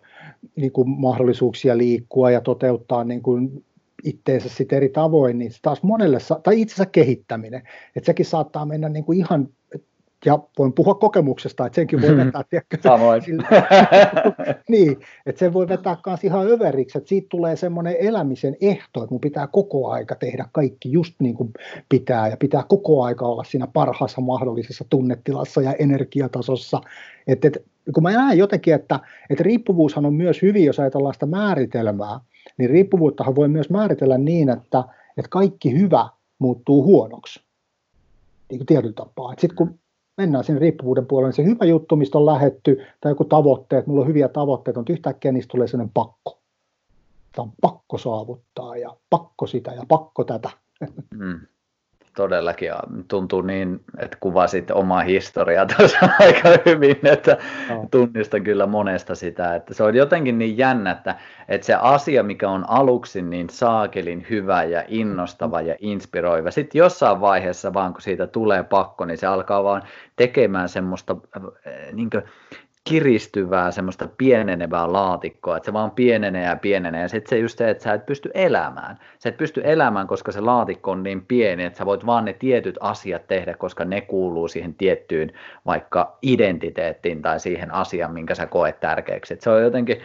[0.56, 3.64] niin kuin mahdollisuuksia liikkua ja toteuttaa niin kuin
[4.04, 7.62] itteensä sitten eri tavoin, niin taas monelle, tai itsensä kehittäminen,
[7.96, 9.48] että sekin saattaa mennä niin kuin ihan
[10.24, 13.22] ja voin puhua kokemuksesta, että senkin voi vetää, tiedätkö, Samoin.
[14.68, 14.96] niin,
[15.26, 19.20] että sen voi vetää myös ihan överiksi, että siitä tulee semmoinen elämisen ehto, että mun
[19.20, 21.52] pitää koko aika tehdä kaikki just niin kuin
[21.88, 26.80] pitää, ja pitää koko aika olla siinä parhaassa mahdollisessa tunnetilassa ja energiatasossa,
[27.26, 27.60] että, että
[27.94, 29.00] kun mä näen jotenkin, että,
[29.30, 32.20] että riippuvuushan on myös hyvin, jos ajatellaan sitä määritelmää,
[32.58, 34.84] niin riippuvuuttahan voi myös määritellä niin, että,
[35.16, 36.08] että kaikki hyvä
[36.38, 37.40] muuttuu huonoksi
[38.50, 39.34] niin kuin tietyllä tapaa.
[39.38, 39.78] Sitten kun
[40.16, 44.00] mennään sinne riippuvuuden puolelle, niin se hyvä juttu, mistä on lähetty, tai joku tavoitteet, mulla
[44.00, 46.38] on hyviä tavoitteita, mutta yhtäkkiä niistä tulee sellainen pakko.
[47.32, 50.50] Tämä on pakko saavuttaa ja pakko sitä ja pakko tätä.
[51.14, 51.40] Mm
[52.16, 52.72] todellakin
[53.08, 57.36] tuntuu niin, että kuvasit omaa historiaa tuossa aika hyvin, että
[57.90, 61.16] tunnistan kyllä monesta sitä, että se on jotenkin niin jännä, että,
[61.48, 67.20] että se asia, mikä on aluksi niin saakelin hyvä ja innostava ja inspiroiva, sitten jossain
[67.20, 69.82] vaiheessa vaan kun siitä tulee pakko, niin se alkaa vaan
[70.16, 71.42] tekemään semmoista äh,
[71.92, 72.22] niin kuin,
[72.88, 77.70] kiristyvää, semmoista pienenevää laatikkoa, että se vaan pienenee ja pienenee, ja sitten se just se,
[77.70, 78.98] että sä et pysty elämään.
[79.18, 82.32] Sä et pysty elämään, koska se laatikko on niin pieni, että sä voit vaan ne
[82.32, 85.32] tietyt asiat tehdä, koska ne kuuluu siihen tiettyyn
[85.66, 89.34] vaikka identiteettiin tai siihen asiaan, minkä sä koet tärkeäksi.
[89.34, 90.00] Et se on jotenkin,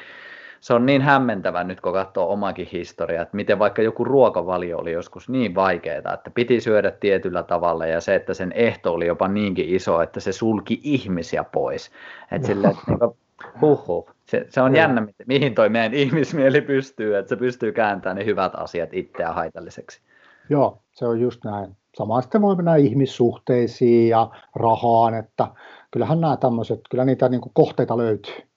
[0.61, 4.91] se on niin hämmentävä nyt, kun katsoo omakin historia, että miten vaikka joku ruokavalio oli
[4.91, 9.27] joskus niin vaikeaa, että piti syödä tietyllä tavalla ja se, että sen ehto oli jopa
[9.27, 11.91] niinkin iso, että se sulki ihmisiä pois.
[12.31, 13.17] Että sille, että niin kuin,
[13.61, 14.09] huhhuh.
[14.25, 18.51] Se, se on jännä, mihin toi meidän ihmismieli pystyy, että se pystyy kääntämään ne hyvät
[18.55, 20.01] asiat itseään haitalliseksi.
[20.49, 21.77] Joo, se on just näin.
[21.97, 25.47] Sama sitten voi mennä ihmissuhteisiin ja rahaan, että
[25.91, 28.50] kyllähän nämä tämmöiset, kyllä niitä niin kohteita löytyy.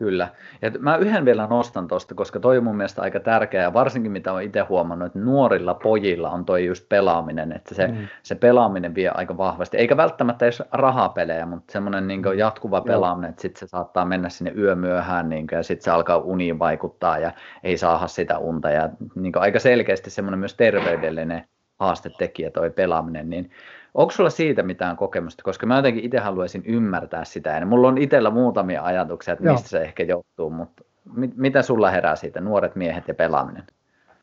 [0.00, 0.28] Kyllä.
[0.62, 4.12] Ja mä yhden vielä nostan tuosta, koska toi on mun mielestä aika tärkeää, ja varsinkin
[4.12, 7.96] mitä olen itse huomannut, että nuorilla pojilla on toi just pelaaminen, että se, mm.
[8.22, 13.42] se pelaaminen vie aika vahvasti, eikä välttämättä edes rahapelejä, mutta semmoinen niin jatkuva pelaaminen, että
[13.42, 17.32] sitten se saattaa mennä sinne yömyöhään, niin kuin, ja sitten se alkaa uniin vaikuttaa, ja
[17.62, 21.44] ei saada sitä unta, ja niin aika selkeästi semmoinen myös terveydellinen
[21.80, 23.50] haastetekijä toi pelaaminen, niin
[23.94, 27.98] Onko sulla siitä mitään kokemusta, koska mä jotenkin itse haluaisin ymmärtää sitä, ja mulla on
[27.98, 29.82] itsellä muutamia ajatuksia, että mistä Joo.
[29.82, 30.84] se ehkä johtuu, mutta
[31.14, 33.62] mit, mitä sulla herää siitä, nuoret miehet ja pelaaminen?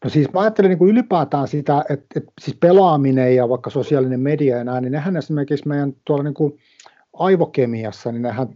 [0.04, 4.20] No siis mä ajattelen niin kuin ylipäätään sitä, että, että siis pelaaminen ja vaikka sosiaalinen
[4.20, 6.58] media ja näin, niin nehän esimerkiksi meidän tuolla niin kuin
[7.14, 8.48] aivokemiassa, niin nehän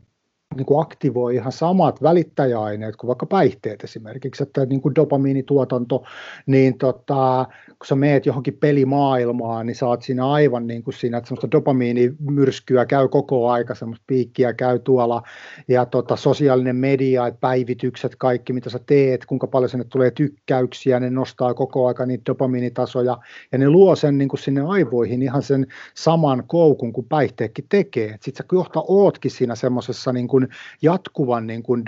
[0.55, 6.03] niin kuin aktivoi ihan samat välittäjäaineet kuin vaikka päihteet esimerkiksi, että niin kuin dopamiinituotanto,
[6.45, 11.27] niin tota, kun sä meet johonkin pelimaailmaan, niin saat siinä aivan niin kuin siinä, että
[11.27, 15.21] semmoista dopamiinimyrskyä käy koko aika, semmoista piikkiä käy tuolla,
[15.67, 20.99] ja tota, sosiaalinen media, että päivitykset, kaikki mitä sä teet, kuinka paljon sinne tulee tykkäyksiä,
[20.99, 23.17] ne nostaa koko aika niitä dopamiinitasoja,
[23.51, 28.09] ja ne luo sen niin kuin sinne aivoihin ihan sen saman koukun kuin päihteekin tekee.
[28.09, 30.40] Sitten sä kohta ootkin siinä semmoisessa niin kuin
[30.81, 31.83] jatkuvan niin kuin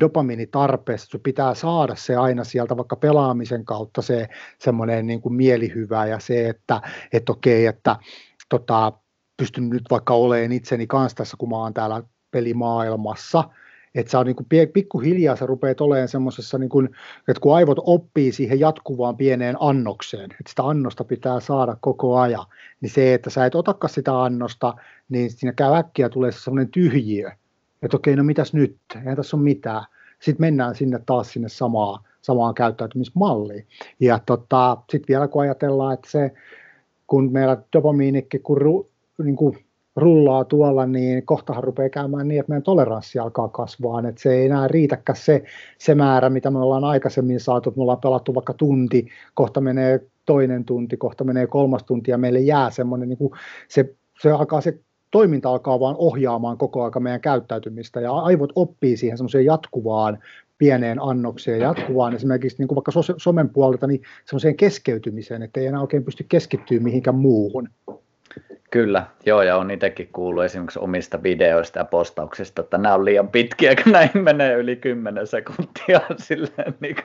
[0.00, 4.28] dopamiinitarpeessa, sun pitää saada se aina sieltä vaikka pelaamisen kautta se
[4.58, 6.80] semmoinen niin kuin mielihyvä ja se, että
[7.12, 7.96] et okei, että
[8.48, 8.92] tota,
[9.36, 13.44] pystyn nyt vaikka olemaan itseni kanssa tässä, kun mä oon täällä pelimaailmassa,
[13.94, 16.88] Että se on niin kuin pikkuhiljaa se rupeaa olemaan semmoisessa, niin kuin,
[17.28, 22.44] että kun aivot oppii siihen jatkuvaan pieneen annokseen, että sitä annosta pitää saada koko ajan,
[22.80, 24.74] niin se, että sä et otakaan sitä annosta,
[25.08, 27.32] niin siinä käy äkkiä tulee semmoinen tyhjiö,
[27.82, 29.84] että okei, no mitäs nyt, eihän tässä ole mitään.
[30.20, 33.66] Sitten mennään sinne taas sinne samaan, samaan käyttäytymismalliin.
[34.00, 36.32] Ja tota, sitten vielä kun ajatellaan, että se,
[37.06, 38.90] kun meillä dopamiinikki, kun, ru,
[39.24, 39.58] niin kuin
[39.96, 44.46] rullaa tuolla, niin kohtahan rupeaa käymään niin, että meidän toleranssi alkaa kasvaa, että se ei
[44.46, 45.44] enää riitäkään se,
[45.78, 50.64] se määrä, mitä me ollaan aikaisemmin saatu, me ollaan pelattu vaikka tunti, kohta menee toinen
[50.64, 53.32] tunti, kohta menee kolmas tunti ja meille jää semmoinen, niin kuin
[53.68, 54.78] se, se alkaa se
[55.10, 60.18] toiminta alkaa vaan ohjaamaan koko ajan meidän käyttäytymistä ja aivot oppii siihen semmoiseen jatkuvaan
[60.58, 65.80] pieneen annokseen, jatkuvaan esimerkiksi niin kuin vaikka somen puolelta niin semmoiseen keskeytymiseen, että ei enää
[65.80, 67.68] oikein pysty keskittyä mihinkään muuhun.
[68.70, 73.28] Kyllä, joo, ja on itsekin kuullut esimerkiksi omista videoista ja postauksista, että nämä on liian
[73.28, 76.96] pitkiä, kun näin menee yli 10 sekuntia silleen niin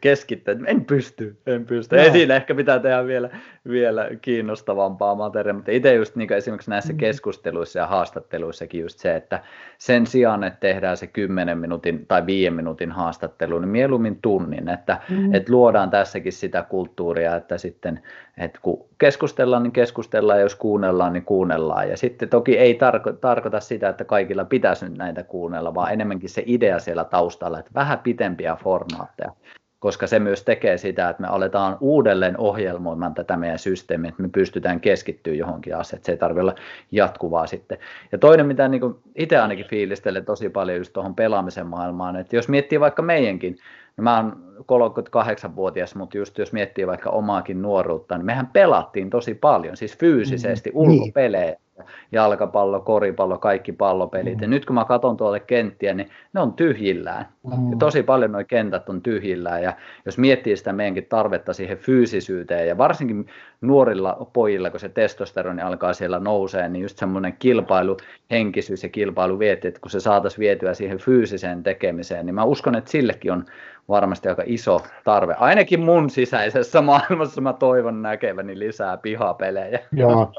[0.00, 0.56] keskittyä.
[0.66, 1.96] En pysty, en pysty.
[1.96, 2.12] No.
[2.12, 3.30] Siinä ehkä pitää tehdä vielä,
[3.68, 6.98] vielä kiinnostavampaa materiaalia, mutta itse just niin esimerkiksi näissä mm.
[6.98, 9.42] keskusteluissa ja haastatteluissakin just se, että
[9.78, 15.00] sen sijaan, että tehdään se 10 minuutin tai 5 minuutin haastattelu, niin mieluummin tunnin, että,
[15.10, 15.34] mm.
[15.34, 18.00] että luodaan tässäkin sitä kulttuuria, että sitten,
[18.38, 21.88] että kun keskustellaan, niin keskustellaan, ja jos kuunnellaan, niin kuunnellaan.
[21.88, 26.30] Ja sitten toki ei tarko- tarkoita sitä, että kaikilla pitäisi nyt näitä kuunnella, vaan enemmänkin
[26.30, 29.32] se idea siellä taustalla, että vähän pitempiä formaatteja,
[29.78, 34.28] koska se myös tekee sitä, että me aletaan uudelleen ohjelmoimaan tätä meidän systeemiä, että me
[34.28, 36.54] pystytään keskittyä johonkin asiaan, että se ei tarvitse olla
[36.92, 37.78] jatkuvaa sitten.
[38.12, 38.82] Ja toinen, mitä niin
[39.14, 43.56] itse ainakin fiilistelen tosi paljon just tuohon pelaamisen maailmaan, että jos miettii vaikka meidänkin,
[43.98, 49.34] niin mä oon 38-vuotias, mutta just jos miettii vaikka omaakin nuoruutta, niin mehän pelattiin tosi
[49.34, 51.86] paljon, siis fyysisesti, mm, ulkopelejä, niin.
[52.12, 54.36] jalkapallo, koripallo, kaikki pallopelit.
[54.36, 54.42] Mm.
[54.42, 57.28] Ja nyt kun mä katson tuolle kenttiä, niin ne on tyhjillään.
[57.42, 57.70] Mm.
[57.70, 59.62] Ja tosi paljon nuo kentät on tyhjillään.
[59.62, 59.72] Ja
[60.06, 63.26] jos miettii sitä meidänkin tarvetta siihen fyysisyyteen, ja varsinkin
[63.60, 69.80] nuorilla pojilla, kun se testosteroni alkaa siellä nousee, niin just semmoinen kilpailuhenkisyys ja kilpailuvietti, että
[69.80, 73.44] kun se saataisiin vietyä siihen fyysiseen tekemiseen, niin mä uskon, että sillekin on
[73.88, 75.34] varmasti aika iso tarve.
[75.34, 79.78] Ainakin mun sisäisessä maailmassa mä toivon näkeväni lisää pihapelejä.
[79.92, 80.32] Joo,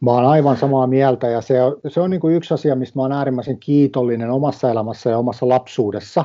[0.00, 2.98] mä oon aivan samaa mieltä ja se on, se on niin kuin yksi asia, mistä
[2.98, 6.24] mä oon äärimmäisen kiitollinen omassa elämässä ja omassa lapsuudessa,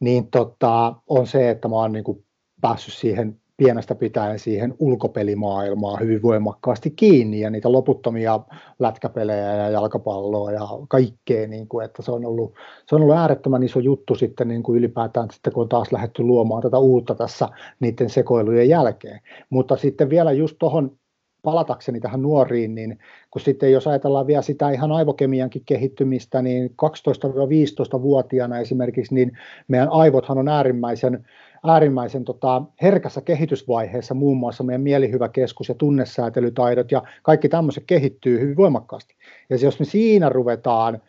[0.00, 2.24] niin tota, on se, että mä oon niin kuin
[2.60, 8.40] päässyt siihen pienestä pitäen siihen ulkopelimaailmaan hyvin voimakkaasti kiinni ja niitä loputtomia
[8.78, 12.54] lätkäpelejä ja jalkapalloa ja kaikkea, niin kuin, että se on, ollut,
[12.86, 16.22] se on ollut äärettömän iso juttu sitten niin kuin ylipäätään sitten kun on taas lähdetty
[16.22, 17.48] luomaan tätä uutta tässä
[17.80, 19.20] niiden sekoilujen jälkeen.
[19.50, 20.96] Mutta sitten vielä just tuohon
[21.42, 22.98] palatakseni tähän nuoriin, niin
[23.30, 29.32] kun sitten jos ajatellaan vielä sitä ihan aivokemiankin kehittymistä, niin 12-15-vuotiaana esimerkiksi, niin
[29.68, 31.26] meidän aivothan on äärimmäisen
[31.64, 38.56] äärimmäisen tota, herkässä kehitysvaiheessa, muun muassa meidän mielihyväkeskus ja tunnesäätelytaidot ja kaikki tämmöiset kehittyy hyvin
[38.56, 39.14] voimakkaasti.
[39.50, 41.02] Ja jos me siinä ruvetaan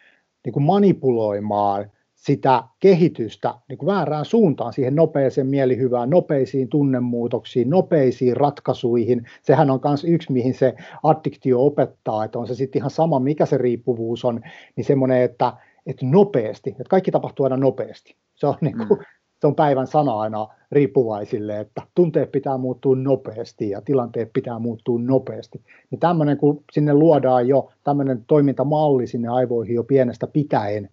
[0.46, 8.38] niin kuin manipuloimaan sitä kehitystä niin kuin väärään suuntaan, siihen nopeeseen mielihyvään, nopeisiin tunnemuutoksiin, nopeisiin
[8.38, 9.28] ratkaisuihin.
[9.42, 10.74] Sehän on myös yksi, mihin se
[11.04, 14.42] addiktio opettaa, että on se sitten ihan sama, mikä se riippuvuus on,
[14.76, 15.54] niin semmoinen, että,
[15.86, 18.16] että nopeasti, että kaikki tapahtuu aina nopeasti.
[18.36, 19.06] Se on niin kuin, mm
[19.44, 25.00] se on päivän sana aina riippuvaisille, että tunteet pitää muuttua nopeasti ja tilanteet pitää muuttua
[25.00, 25.62] nopeasti.
[25.92, 30.90] Niin tämmöinen, kun sinne luodaan jo tämmöinen toimintamalli sinne aivoihin jo pienestä pitäen,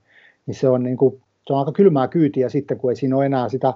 [0.47, 3.27] niin se on, niin kuin, se on aika kylmää kyytiä sitten, kun ei siinä ole
[3.27, 3.75] enää sitä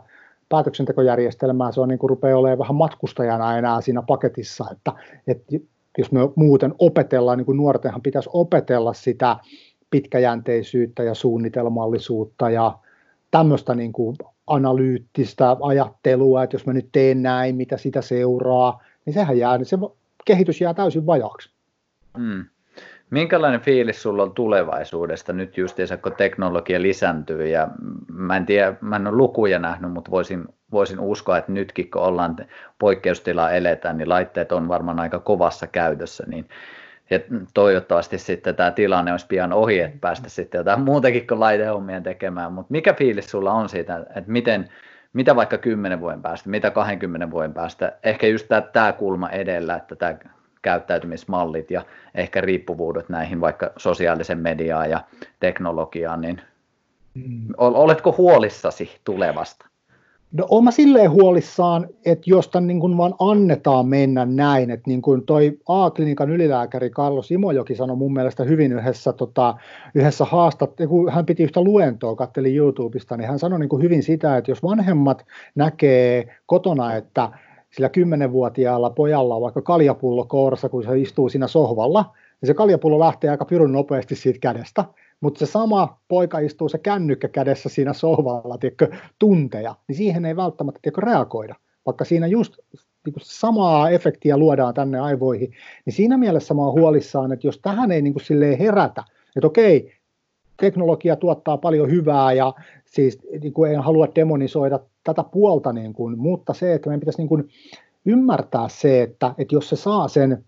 [0.48, 4.92] päätöksentekojärjestelmää, se on niin kuin rupeaa olemaan vähän matkustajana enää siinä paketissa, että,
[5.26, 5.56] että
[5.98, 9.36] jos me muuten opetellaan, niin kuin nuortenhan pitäisi opetella sitä
[9.90, 12.78] pitkäjänteisyyttä ja suunnitelmallisuutta ja
[13.30, 14.16] tämmöistä niin kuin
[14.46, 19.66] analyyttistä ajattelua, että jos mä nyt teen näin, mitä sitä seuraa, niin sehän jää, niin
[19.66, 19.78] se
[20.24, 21.50] kehitys jää täysin vajaaksi.
[22.18, 22.44] Mm.
[23.10, 27.68] Minkälainen fiilis sulla on tulevaisuudesta nyt justiinsa, kun teknologia lisääntyy ja
[28.12, 32.02] mä en tiedä, mä en ole lukuja nähnyt, mutta voisin, voisin uskoa, että nytkin kun
[32.02, 32.36] ollaan
[32.78, 36.48] poikkeustilaa eletään, niin laitteet on varmaan aika kovassa käytössä, niin
[37.10, 37.18] ja
[37.54, 42.52] toivottavasti sitten tämä tilanne olisi pian ohi, että päästä sitten jotain muutakin kuin laitehommia tekemään,
[42.52, 44.68] mutta mikä fiilis sulla on siitä, että miten,
[45.12, 49.76] mitä vaikka 10 vuoden päästä, mitä 20 vuoden päästä, ehkä just tämä, tämä kulma edellä,
[49.76, 50.16] että tämä
[50.62, 51.82] käyttäytymismallit ja
[52.14, 55.00] ehkä riippuvuudet näihin vaikka sosiaalisen mediaan ja
[55.40, 56.40] teknologiaan, niin
[57.14, 57.48] mm.
[57.56, 59.66] oletko huolissasi tulevasta?
[60.36, 65.02] No olen silleen huolissaan, että jos tämän niin kuin vaan annetaan mennä näin, että niin
[65.02, 69.54] kuin toi A-klinikan ylilääkäri Carlos Imojoki sanoi mun mielestä hyvin yhdessä, tota,
[69.94, 74.02] yhdessä haastat, kun hän piti yhtä luentoa, kattelin YouTubesta, niin hän sanoi niin kuin hyvin
[74.02, 77.30] sitä, että jos vanhemmat näkee kotona, että
[77.70, 82.98] sillä kymmenenvuotiaalla pojalla on vaikka kaljapullo kourassa, kun se istuu siinä sohvalla, niin se kaljapullo
[82.98, 84.84] lähtee aika pirun nopeasti siitä kädestä,
[85.24, 90.36] mutta se sama poika istuu se kännykkä kädessä siinä sohvalla tiedätkö, tunteja, niin siihen ei
[90.36, 91.54] välttämättä tiedätkö, reagoida.
[91.86, 92.58] Vaikka siinä just
[93.06, 95.52] niin samaa efektiä luodaan tänne aivoihin,
[95.84, 99.04] niin siinä mielessä mä oon huolissaan, että jos tähän ei niin kuin herätä,
[99.36, 99.92] että okei,
[100.56, 102.54] teknologia tuottaa paljon hyvää ja
[102.84, 107.18] siis niin kuin en halua demonisoida tätä puolta, niin kuin, mutta se, että meidän pitäisi
[107.18, 107.48] niin kuin
[108.04, 110.44] ymmärtää se, että, että jos se saa sen,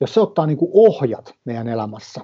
[0.00, 2.20] jos se ottaa niin kuin ohjat meidän elämässä,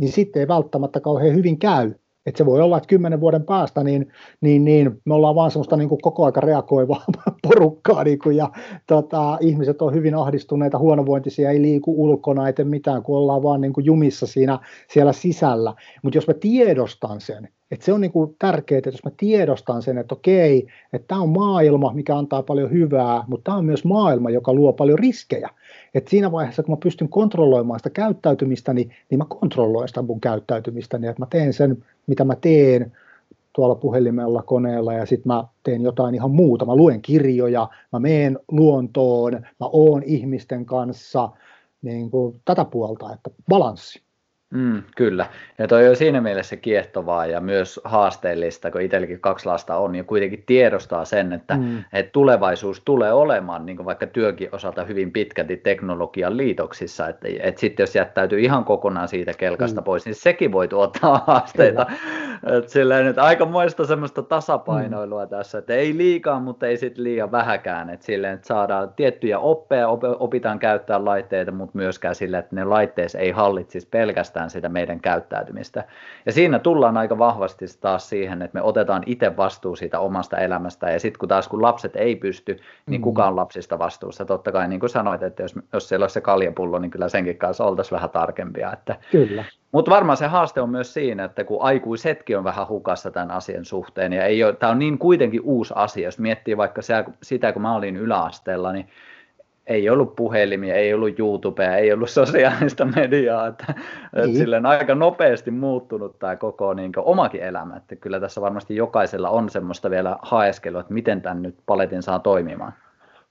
[0.00, 1.94] niin sitten ei välttämättä kauhean hyvin käy.
[2.26, 5.76] Että se voi olla, että kymmenen vuoden päästä niin, niin, niin me ollaan vaan semmoista
[5.76, 7.04] niin kuin koko aika reagoivaa
[7.48, 8.50] porukkaa niin kuin, ja
[8.86, 13.72] tota, ihmiset on hyvin ahdistuneita, huonovointisia, ei liiku ulkona, ei mitään, kun ollaan vaan niin
[13.72, 14.58] kuin jumissa siinä,
[14.90, 15.74] siellä sisällä.
[16.02, 19.82] Mutta jos mä tiedostan sen, että se on niin kuin tärkeää, että jos mä tiedostan
[19.82, 23.84] sen, että okei, että tämä on maailma, mikä antaa paljon hyvää, mutta tämä on myös
[23.84, 25.50] maailma, joka luo paljon riskejä.
[25.94, 31.06] Et siinä vaiheessa, kun mä pystyn kontrolloimaan sitä käyttäytymistäni, niin mä kontrolloin sitä mun käyttäytymistäni,
[31.06, 32.92] että mä teen sen, mitä mä teen
[33.52, 36.64] tuolla puhelimella, koneella ja sitten mä teen jotain ihan muuta.
[36.64, 41.28] Mä luen kirjoja, mä meen luontoon, mä oon ihmisten kanssa,
[41.82, 44.05] niin kuin tätä puolta, että balanssi.
[44.56, 45.26] Mm, kyllä.
[45.58, 50.04] Ja toi on siinä mielessä kiehtovaa ja myös haasteellista, kun itselläkin kaksi lasta on, ja
[50.04, 51.84] kuitenkin tiedostaa sen, että, mm.
[51.92, 57.82] että tulevaisuus tulee olemaan niin vaikka työkin osalta hyvin pitkälti teknologian liitoksissa, että, että sitten
[57.82, 59.84] jos jättäytyy ihan kokonaan siitä kelkasta mm.
[59.84, 61.86] pois, niin sekin voi tuottaa haasteita.
[62.46, 65.28] Että silleen, että aikamoista semmoista tasapainoilua mm.
[65.28, 69.88] tässä, että ei liikaa, mutta ei sitten liian vähäkään, että silleen, että saadaan tiettyjä oppeja,
[70.18, 75.00] opitaan käyttää laitteita, mutta myöskään sille, että ne laitteet ei hallitsisi pelkästään pelkästään sitä meidän
[75.00, 75.84] käyttäytymistä.
[76.26, 80.90] Ja siinä tullaan aika vahvasti taas siihen, että me otetaan itse vastuu siitä omasta elämästä,
[80.90, 84.24] ja sitten kun taas kun lapset ei pysty, niin kuka on lapsista vastuussa?
[84.24, 87.38] Totta kai niin kuin sanoit, että jos, jos siellä olisi se kaljapullo, niin kyllä senkin
[87.38, 88.72] kanssa oltaisiin vähän tarkempia.
[88.72, 88.96] Että...
[89.10, 89.44] Kyllä.
[89.72, 93.64] Mutta varmaan se haaste on myös siinä, että kun aikuisetkin on vähän hukassa tämän asian
[93.64, 96.80] suhteen, ja ei ole, tämä on niin kuitenkin uusi asia, jos miettii vaikka
[97.22, 98.88] sitä, kun mä olin yläasteella, niin
[99.66, 104.24] ei ollut puhelimia, ei ollut YouTubea, ei ollut sosiaalista mediaa, että, niin.
[104.24, 108.76] että silleen aika nopeasti muuttunut tämä koko niin kuin, omakin elämä, että kyllä tässä varmasti
[108.76, 112.72] jokaisella on semmoista vielä haeskelua, että miten tämän nyt paletin saa toimimaan.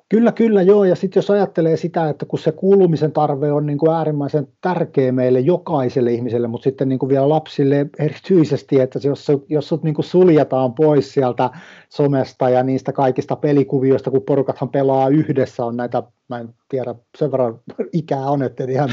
[0.10, 0.84] Kyllä, kyllä, joo.
[0.84, 5.12] Ja sitten jos ajattelee sitä, että kun se kuulumisen tarve on niin kuin äärimmäisen tärkeä
[5.12, 9.96] meille jokaiselle ihmiselle, mutta sitten niin kuin vielä lapsille erityisesti, että jos, jos sut niin
[9.96, 11.50] kuin suljetaan pois sieltä
[11.90, 17.32] somesta ja niistä kaikista pelikuvioista, kun porukathan pelaa yhdessä, on näitä mä en tiedä, sen
[17.32, 17.60] verran
[17.94, 18.90] ikää on, että ihan,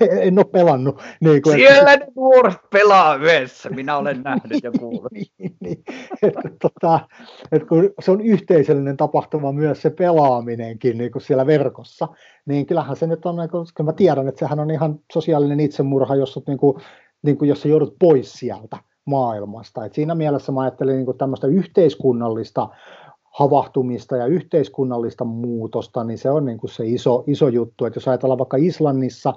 [0.20, 1.00] en ole pelannut.
[1.20, 2.06] Niin kuin, Siellä että...
[2.06, 5.12] ne nuoret pelaa yhdessä, minä olen nähnyt ja kuullut.
[5.12, 5.84] niin, niin,
[6.22, 7.00] että, tota,
[7.52, 12.08] että kun se on yhteisöllinen tapahtuma myös se pelaaminenkin niin kuin siellä verkossa,
[12.46, 16.16] niin kyllähän se nyt on, niin kuin, mä tiedän, että sehän on ihan sosiaalinen itsemurha,
[16.16, 16.82] jos, niin kuin,
[17.22, 19.84] niin kuin, jos sä joudut pois sieltä maailmasta.
[19.84, 22.68] Et siinä mielessä mä ajattelin niin tämmöistä yhteiskunnallista
[23.38, 27.84] havahtumista ja yhteiskunnallista muutosta, niin se on niin kuin se iso, iso juttu.
[27.84, 29.34] Että jos ajatellaan vaikka Islannissa,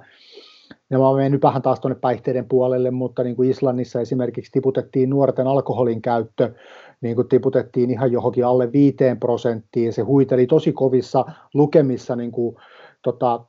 [0.90, 5.10] ja mä menen nyt vähän taas tuonne päihteiden puolelle, mutta niin kuin Islannissa esimerkiksi tiputettiin
[5.10, 6.54] nuorten alkoholin käyttö,
[7.02, 12.56] niin kuin tiputettiin ihan johonkin alle 5 prosenttiin, se huiteli tosi kovissa lukemissa niin kuin,
[13.02, 13.46] tota,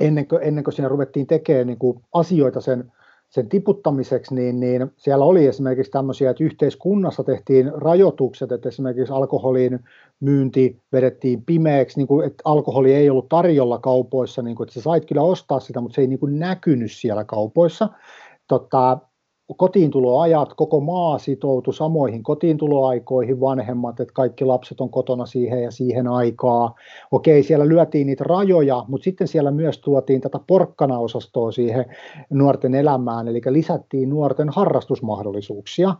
[0.00, 2.92] ennen, kuin, ennen kuin siinä ruvettiin tekemään niin kuin asioita sen
[3.30, 9.80] sen tiputtamiseksi, niin, niin siellä oli esimerkiksi tämmöisiä, että yhteiskunnassa tehtiin rajoitukset, että esimerkiksi alkoholin
[10.20, 14.80] myynti vedettiin pimeäksi, niin kuin, että alkoholi ei ollut tarjolla kaupoissa, niin kuin, että sä
[14.80, 17.88] sait kyllä ostaa sitä, mutta se ei niin kuin näkynyt siellä kaupoissa.
[18.48, 18.98] Tota,
[19.56, 26.08] kotiintuloajat, koko maa sitoutui samoihin kotiintuloaikoihin, vanhemmat, että kaikki lapset on kotona siihen ja siihen
[26.08, 26.74] aikaa.
[27.10, 31.84] Okei, siellä lyötiin niitä rajoja, mutta sitten siellä myös tuotiin tätä porkkana-osastoa siihen
[32.30, 35.94] nuorten elämään, eli lisättiin nuorten harrastusmahdollisuuksia.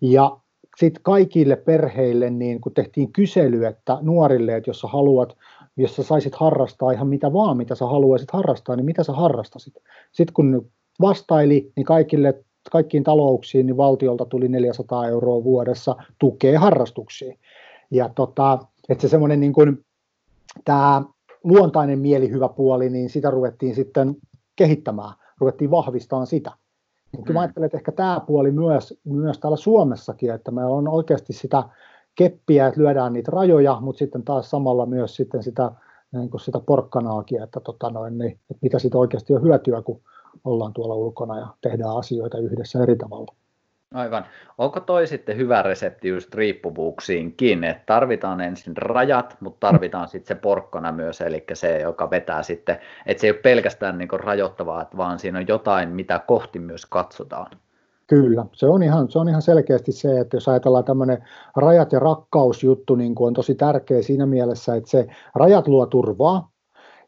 [0.00, 0.36] Ja
[0.76, 5.36] sitten kaikille perheille, niin kun tehtiin kysely, että nuorille, että jos sä haluat,
[5.76, 9.74] jos sä saisit harrastaa ihan mitä vaan, mitä sä haluaisit harrastaa, niin mitä sä harrastasit?
[10.12, 10.66] Sitten kun
[11.00, 17.38] vastaili, niin kaikille kaikkiin talouksiin, niin valtiolta tuli 400 euroa vuodessa tukea harrastuksiin.
[17.90, 18.58] Ja tota,
[18.88, 19.84] että se semmoinen niin kuin,
[20.64, 21.02] tämä
[21.44, 24.16] luontainen mielihyvä puoli, niin sitä ruvettiin sitten
[24.56, 26.52] kehittämään, ruvettiin vahvistamaan sitä.
[27.12, 27.42] Niin kyllä mä mm.
[27.42, 31.62] ajattelen, että ehkä tämä puoli myös, myös täällä Suomessakin, että meillä on oikeasti sitä
[32.14, 35.72] keppiä, että lyödään niitä rajoja, mutta sitten taas samalla myös sitten sitä,
[36.12, 40.00] niin kuin sitä porkkanaakin, että, tota noin, niin, että mitä siitä oikeasti on hyötyä, kun
[40.44, 43.34] ollaan tuolla ulkona ja tehdään asioita yhdessä eri tavalla.
[43.94, 44.24] Aivan.
[44.58, 50.40] Onko toi sitten hyvä resepti just riippuvuuksiinkin, että tarvitaan ensin rajat, mutta tarvitaan sitten se
[50.40, 55.18] porkkana myös, eli se, joka vetää sitten, että se ei ole pelkästään niin rajoittavaa, vaan
[55.18, 57.50] siinä on jotain, mitä kohti myös katsotaan.
[58.06, 61.24] Kyllä, se on, ihan, se on ihan selkeästi se, että jos ajatellaan tämmöinen
[61.56, 66.50] rajat ja rakkausjuttu, niin on tosi tärkeä siinä mielessä, että se rajat luo turvaa,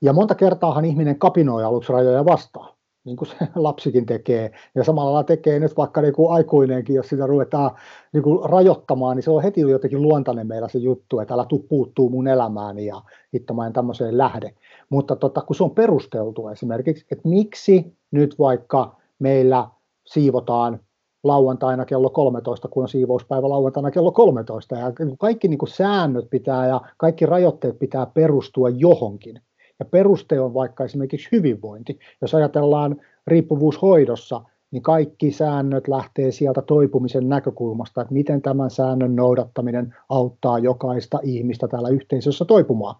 [0.02, 2.75] ja monta kertaahan ihminen kapinoi aluksi rajoja vastaan
[3.06, 4.50] niin kuin se lapsikin tekee.
[4.74, 7.70] Ja samalla lailla tekee nyt vaikka niin kuin aikuinenkin, jos sitä ruvetaan
[8.12, 11.66] niin kuin rajoittamaan, niin se on heti jotenkin luontainen meillä se juttu, että älä tuu
[11.68, 13.02] puuttuu mun elämääni ja
[13.34, 14.54] hitto mä en tämmöiseen lähde.
[14.90, 19.68] Mutta tota, kun se on perusteltu esimerkiksi, että miksi nyt vaikka meillä
[20.06, 20.80] siivotaan
[21.24, 24.76] lauantaina kello 13, kun on siivouspäivä lauantaina kello 13.
[24.76, 29.40] Ja kaikki niin kuin säännöt pitää ja kaikki rajoitteet pitää perustua johonkin.
[29.78, 31.98] Ja peruste on vaikka esimerkiksi hyvinvointi.
[32.20, 39.94] Jos ajatellaan riippuvuushoidossa, niin kaikki säännöt lähtee sieltä toipumisen näkökulmasta, että miten tämän säännön noudattaminen
[40.08, 42.96] auttaa jokaista ihmistä täällä yhteisössä toipumaan.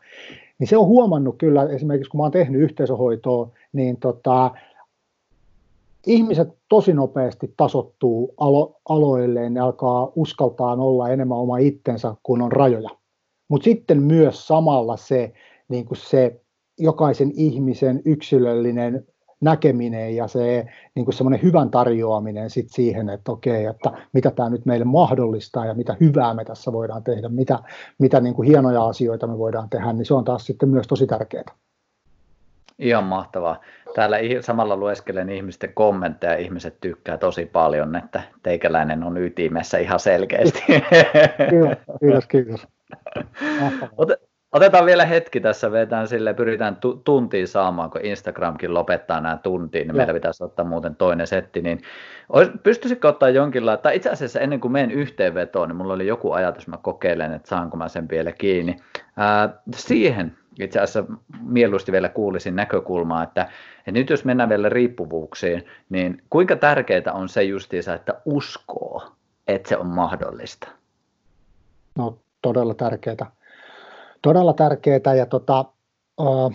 [0.59, 4.51] Niin se on huomannut kyllä, esimerkiksi kun mä oon tehnyt yhteisöhoitoa, niin tota,
[6.07, 12.53] ihmiset tosi nopeasti tasottuu alo- aloilleen, ne alkaa uskaltaa olla enemmän oma itsensä, kun on
[12.53, 12.91] rajoja.
[13.49, 15.33] Mutta sitten myös samalla se,
[15.69, 16.41] niin kuin se
[16.79, 19.07] jokaisen ihmisen yksilöllinen
[19.41, 24.51] näkeminen ja se niin kuin semmoinen hyvän tarjoaminen sit siihen, että okei, että mitä tämä
[24.51, 27.59] nyt meille mahdollistaa ja mitä hyvää me tässä voidaan tehdä, mitä,
[27.99, 31.07] mitä niin kuin hienoja asioita me voidaan tehdä, niin se on taas sitten myös tosi
[31.07, 31.55] tärkeää.
[32.79, 33.61] Ihan mahtavaa.
[33.95, 40.63] Täällä samalla lueskelen ihmisten kommentteja, ihmiset tykkää tosi paljon, että teikäläinen on ytimessä ihan selkeästi.
[41.51, 42.27] Kiitos, kiitos.
[42.27, 42.67] kiitos.
[44.57, 49.89] Otetaan vielä hetki tässä, vetään sille, pyritään tu- tuntiin saamaan, kun Instagramkin lopettaa nämä tuntiin,
[49.89, 51.83] niin meillä pitäisi ottaa muuten toinen setti, niin
[52.63, 56.69] pystyisikö ottaa jonkinlaista, tai itse asiassa ennen kuin menen yhteenvetoon, niin mulla oli joku ajatus,
[56.69, 58.77] mä kokeilen, että saanko mä sen vielä kiinni.
[59.17, 63.43] Ää, siihen itse asiassa mieluusti vielä kuulisin näkökulmaa, että,
[63.79, 69.03] että nyt jos mennään vielä riippuvuuksiin, niin kuinka tärkeää on se justiinsa, että uskoo,
[69.47, 70.69] että se on mahdollista?
[71.99, 73.36] No todella tärkeää
[74.23, 75.65] todella tärkeää ja tota,
[76.21, 76.53] uh,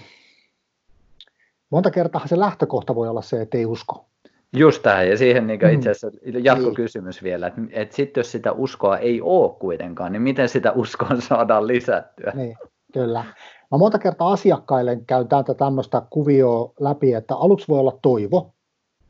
[1.70, 4.06] monta kertaa se lähtökohta voi olla se, että ei usko.
[4.54, 7.24] Just tähän, ja siihen niin itse asiassa jatkokysymys niin.
[7.24, 11.68] vielä, että, että sitten jos sitä uskoa ei ole kuitenkaan, niin miten sitä uskoa saadaan
[11.68, 12.32] lisättyä?
[12.36, 12.58] Niin,
[12.94, 13.26] kyllä.
[13.72, 18.54] Mä monta kertaa asiakkaille käyn täältä tämmöistä kuvioa läpi, että aluksi voi olla toivo,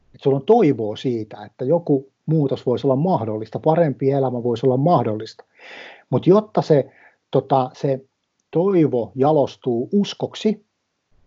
[0.05, 4.77] että sulla on toivoa siitä, että joku muutos voisi olla mahdollista, parempi elämä voisi olla
[4.77, 5.43] mahdollista.
[6.09, 6.91] Mutta jotta se,
[7.31, 8.05] tota, se
[8.51, 10.65] toivo jalostuu uskoksi,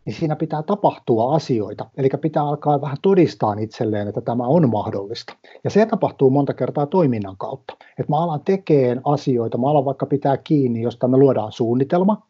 [0.05, 1.91] niin siinä pitää tapahtua asioita.
[1.97, 5.37] Eli pitää alkaa vähän todistaa itselleen, että tämä on mahdollista.
[5.65, 7.77] Ja se tapahtuu monta kertaa toiminnan kautta.
[7.99, 12.27] Että mä alan tekemään asioita, mä alan vaikka pitää kiinni, josta me luodaan suunnitelma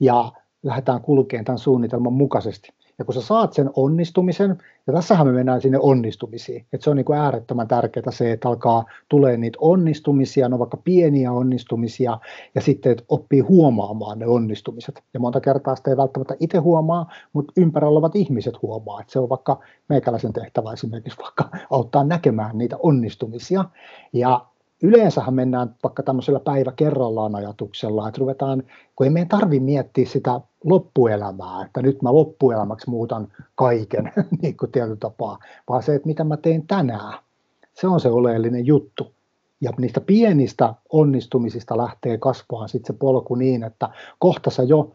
[0.00, 0.32] ja
[0.62, 2.68] lähdetään kulkemaan tämän suunnitelman mukaisesti.
[3.02, 6.96] Ja kun sä saat sen onnistumisen, ja tässähän me mennään sinne onnistumisiin, että se on
[6.96, 12.18] niin kuin äärettömän tärkeää se, että alkaa tulee niitä onnistumisia, no vaikka pieniä onnistumisia,
[12.54, 15.02] ja sitten että oppii huomaamaan ne onnistumiset.
[15.14, 19.18] Ja monta kertaa sitä ei välttämättä itse huomaa, mutta ympärillä olevat ihmiset huomaa, että se
[19.18, 23.64] on vaikka meikäläisen tehtävä esimerkiksi vaikka auttaa näkemään niitä onnistumisia.
[24.12, 24.46] Ja
[24.82, 28.62] yleensähän mennään vaikka tämmöisellä päivä kerrallaan ajatuksella, että ruvetaan,
[28.96, 34.12] kun ei meidän tarvi miettiä sitä loppuelämää, että nyt mä loppuelämäksi muutan kaiken
[34.42, 37.18] niin kuin tietyllä tapaa, vaan se, että mitä mä teen tänään,
[37.74, 39.12] se on se oleellinen juttu.
[39.60, 44.92] Ja niistä pienistä onnistumisista lähtee kasvaa sitten se polku niin, että kohta sä jo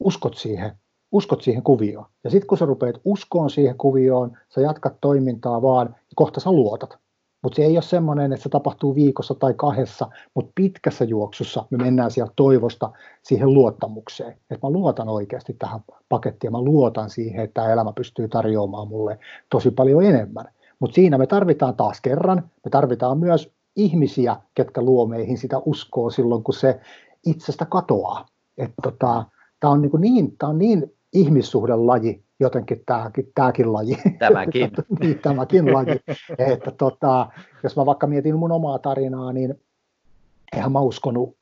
[0.00, 0.72] uskot siihen,
[1.12, 2.06] uskot siihen kuvioon.
[2.24, 6.52] Ja sitten kun sä rupeat uskoon siihen kuvioon, sä jatkat toimintaa vaan, ja kohta sä
[6.52, 6.98] luotat.
[7.42, 11.78] Mutta se ei ole semmoinen, että se tapahtuu viikossa tai kahdessa, mutta pitkässä juoksussa me
[11.78, 12.90] mennään sieltä toivosta
[13.22, 14.32] siihen luottamukseen.
[14.32, 19.18] Että mä luotan oikeasti tähän pakettiin mä luotan siihen, että elämä pystyy tarjoamaan mulle
[19.50, 20.44] tosi paljon enemmän.
[20.78, 26.10] Mutta siinä me tarvitaan taas kerran, me tarvitaan myös ihmisiä, ketkä luo meihin sitä uskoa
[26.10, 26.80] silloin, kun se
[27.26, 28.26] itsestä katoaa.
[28.58, 29.24] Että tota,
[29.60, 33.96] tämä on, niin, niin, on niin ihmissuhdelaji, jotenkin tämäkin, tämäkin laji.
[34.18, 34.70] Tämäkin.
[35.00, 36.00] niin, tämäkin laji.
[36.38, 37.26] että tota,
[37.62, 39.54] jos mä vaikka mietin mun omaa tarinaa, niin
[40.52, 41.36] eihän mä uskonut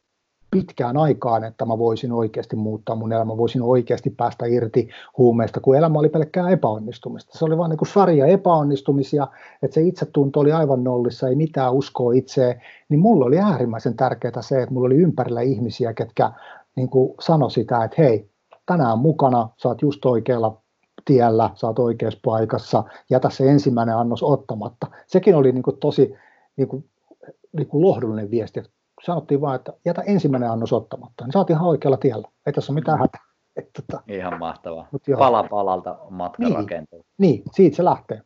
[0.50, 4.88] pitkään aikaan, että mä voisin oikeasti muuttaa mun elämä, voisin oikeasti päästä irti
[5.18, 7.38] huumeista, kun elämä oli pelkkää epäonnistumista.
[7.38, 9.26] Se oli vain niin sarja epäonnistumisia,
[9.62, 14.42] että se itsetunto oli aivan nollissa, ei mitään uskoa itseä, niin mulla oli äärimmäisen tärkeää
[14.42, 16.32] se, että mulla oli ympärillä ihmisiä, ketkä
[16.76, 18.30] niin kuin sanoi sitä, että hei,
[18.66, 20.62] tänään mukana, sä oot just oikealla
[21.04, 24.86] tiellä, sä oot oikeassa paikassa, jätä se ensimmäinen annos ottamatta.
[25.06, 26.14] Sekin oli niin kuin tosi
[26.56, 26.84] niin kuin,
[27.52, 28.62] niin kuin lohdullinen viesti,
[29.04, 32.80] sanottiin vaan, että jätä ensimmäinen annos ottamatta, niin saatiin ihan oikealla tiellä, ei tässä ole
[32.80, 33.02] mitään mm.
[33.02, 33.20] hätää.
[33.56, 34.88] Että, tota, ihan mahtavaa.
[35.18, 37.04] Pala palalta matka niin, rakentuu.
[37.18, 38.22] Niin, siitä se lähtee.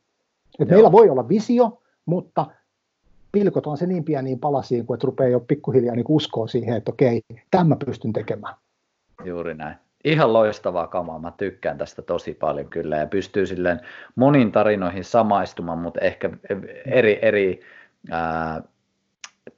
[0.58, 2.46] Et meillä voi olla visio, mutta
[3.32, 7.22] pilkotaan se niin pieniin palasiin, kun että rupeaa jo pikkuhiljaa niin uskoa siihen, että okei,
[7.50, 8.54] tämä pystyn tekemään.
[9.24, 9.76] Juuri näin.
[10.04, 13.80] Ihan loistavaa kamaa, mä tykkään tästä tosi paljon kyllä ja pystyy silleen
[14.16, 16.30] monin tarinoihin samaistumaan, mutta ehkä
[16.86, 17.60] eri, eri
[18.10, 18.62] ää,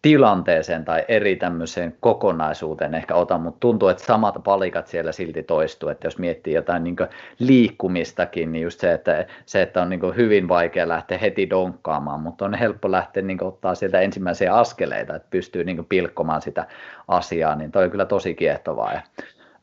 [0.03, 5.89] tilanteeseen tai eri tämmöiseen kokonaisuuteen ehkä otan, mutta tuntuu, että samat palikat siellä silti toistuu,
[5.89, 6.97] että jos miettii jotain niin
[7.39, 12.45] liikkumistakin, niin just se, että, se, että on niin hyvin vaikea lähteä heti donkkaamaan, mutta
[12.45, 16.67] on helppo lähteä niin ottaa sieltä ensimmäisiä askeleita, että pystyy niin pilkkomaan sitä
[17.09, 18.93] asiaa, niin toi on kyllä tosi kiehtovaa.
[18.93, 19.01] Ja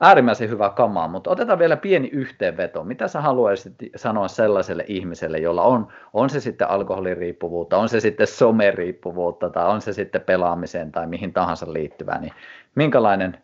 [0.03, 2.83] äärimmäisen hyvä kamaa, mutta otetaan vielä pieni yhteenveto.
[2.83, 8.27] Mitä sä haluaisit sanoa sellaiselle ihmiselle, jolla on, on se sitten alkoholiriippuvuutta, on se sitten
[8.27, 12.33] someriippuvuutta tai on se sitten pelaamiseen tai mihin tahansa liittyvää, niin
[12.75, 13.37] minkälainen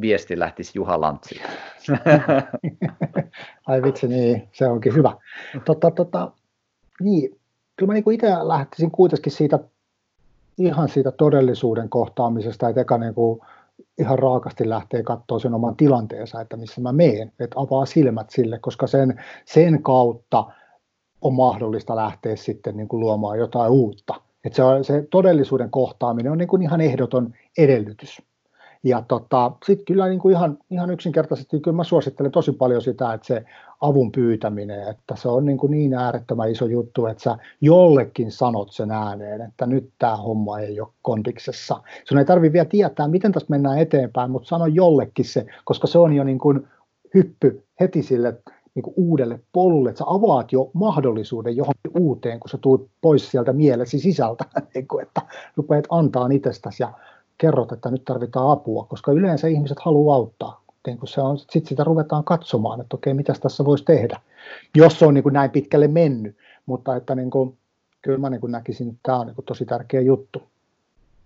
[0.00, 1.48] viesti lähtisi Juha Lantsilta?
[3.66, 5.12] Ai vitsi, niin, se onkin hyvä.
[5.64, 6.32] Totta, tota,
[7.00, 7.38] niin,
[7.76, 9.58] kyllä mä niin itse lähtisin kuitenkin siitä
[10.58, 13.40] ihan siitä todellisuuden kohtaamisesta, että eka niin kuin,
[13.98, 18.58] ihan raakasti lähtee katsoa sen oman tilanteensa, että missä mä meen, että avaa silmät sille,
[18.58, 20.44] koska sen, sen kautta
[21.20, 24.14] on mahdollista lähteä sitten niin kuin luomaan jotain uutta.
[24.44, 28.22] Että se, se todellisuuden kohtaaminen on niin kuin ihan ehdoton edellytys.
[28.86, 33.12] Ja tota, sitten kyllä niin kuin ihan, ihan yksinkertaisesti, kyllä mä suosittelen tosi paljon sitä,
[33.12, 33.44] että se
[33.80, 38.72] avun pyytäminen, että se on niin, kuin niin äärettömän iso juttu, että sä jollekin sanot
[38.72, 41.82] sen ääneen, että nyt tämä homma ei ole kondiksessa.
[42.04, 45.98] Sun ei tarvitse vielä tietää, miten tässä mennään eteenpäin, mutta sano jollekin se, koska se
[45.98, 46.68] on jo niin kuin
[47.14, 48.38] hyppy heti sille
[48.74, 53.30] niin kuin uudelle polulle, että sä avaat jo mahdollisuuden johonkin uuteen, kun sä tulet pois
[53.30, 55.22] sieltä mielesi sisältä, niin kuin, että
[55.56, 56.92] rupeat antaa itsestäsi ja
[57.38, 60.62] kerrot, että nyt tarvitaan apua, koska yleensä ihmiset haluaa auttaa.
[60.86, 64.20] Niin kun se on, sitten sitä ruvetaan katsomaan, että okei, mitä tässä voisi tehdä,
[64.74, 66.36] jos se on niin kuin näin pitkälle mennyt.
[66.66, 67.58] Mutta että niin kuin,
[68.02, 70.42] kyllä mä niin kuin näkisin, että tämä on niin kuin tosi tärkeä juttu.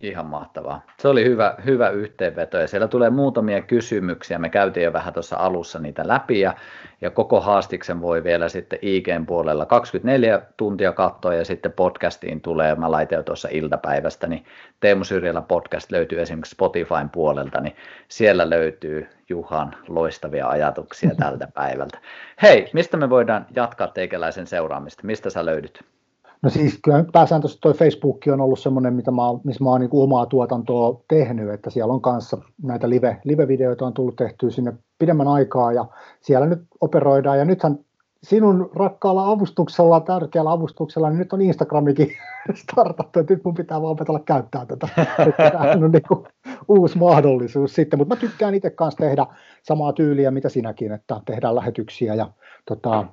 [0.00, 0.82] Ihan mahtavaa.
[0.98, 4.38] Se oli hyvä, hyvä yhteenveto ja siellä tulee muutamia kysymyksiä.
[4.38, 6.54] Me käytiin jo vähän tuossa alussa niitä läpi ja,
[7.00, 12.74] ja koko haastiksen voi vielä sitten IGn puolella 24 tuntia katsoa ja sitten podcastiin tulee,
[12.74, 14.44] mä laitoin jo tuossa iltapäivästä, niin
[14.80, 17.76] Teemu Syrjälä podcast löytyy esimerkiksi Spotifyn puolelta, niin
[18.08, 21.98] siellä löytyy Juhan loistavia ajatuksia tältä päivältä.
[22.42, 25.06] Hei, mistä me voidaan jatkaa teikäläisen seuraamista?
[25.06, 25.84] Mistä sä löydyt?
[26.42, 29.90] No siis kyllä pääsääntöisesti tuo Facebook on ollut semmoinen, mitä mä, missä mä oon niin
[29.92, 35.28] omaa tuotantoa tehnyt, että siellä on kanssa näitä live, live-videoita on tullut tehtyä sinne pidemmän
[35.28, 35.86] aikaa ja
[36.20, 37.78] siellä nyt operoidaan ja nythän
[38.22, 42.08] sinun rakkaalla avustuksella, tärkeällä avustuksella, niin nyt on Instagramikin
[42.70, 44.88] startattu, että nyt mun pitää vaan opetella käyttää tätä.
[45.52, 46.26] Tämä on niin kuin
[46.68, 49.26] uusi mahdollisuus sitten, mutta mä tykkään itse kanssa tehdä
[49.62, 52.32] samaa tyyliä, mitä sinäkin, että tehdään lähetyksiä ja
[52.68, 53.06] tota,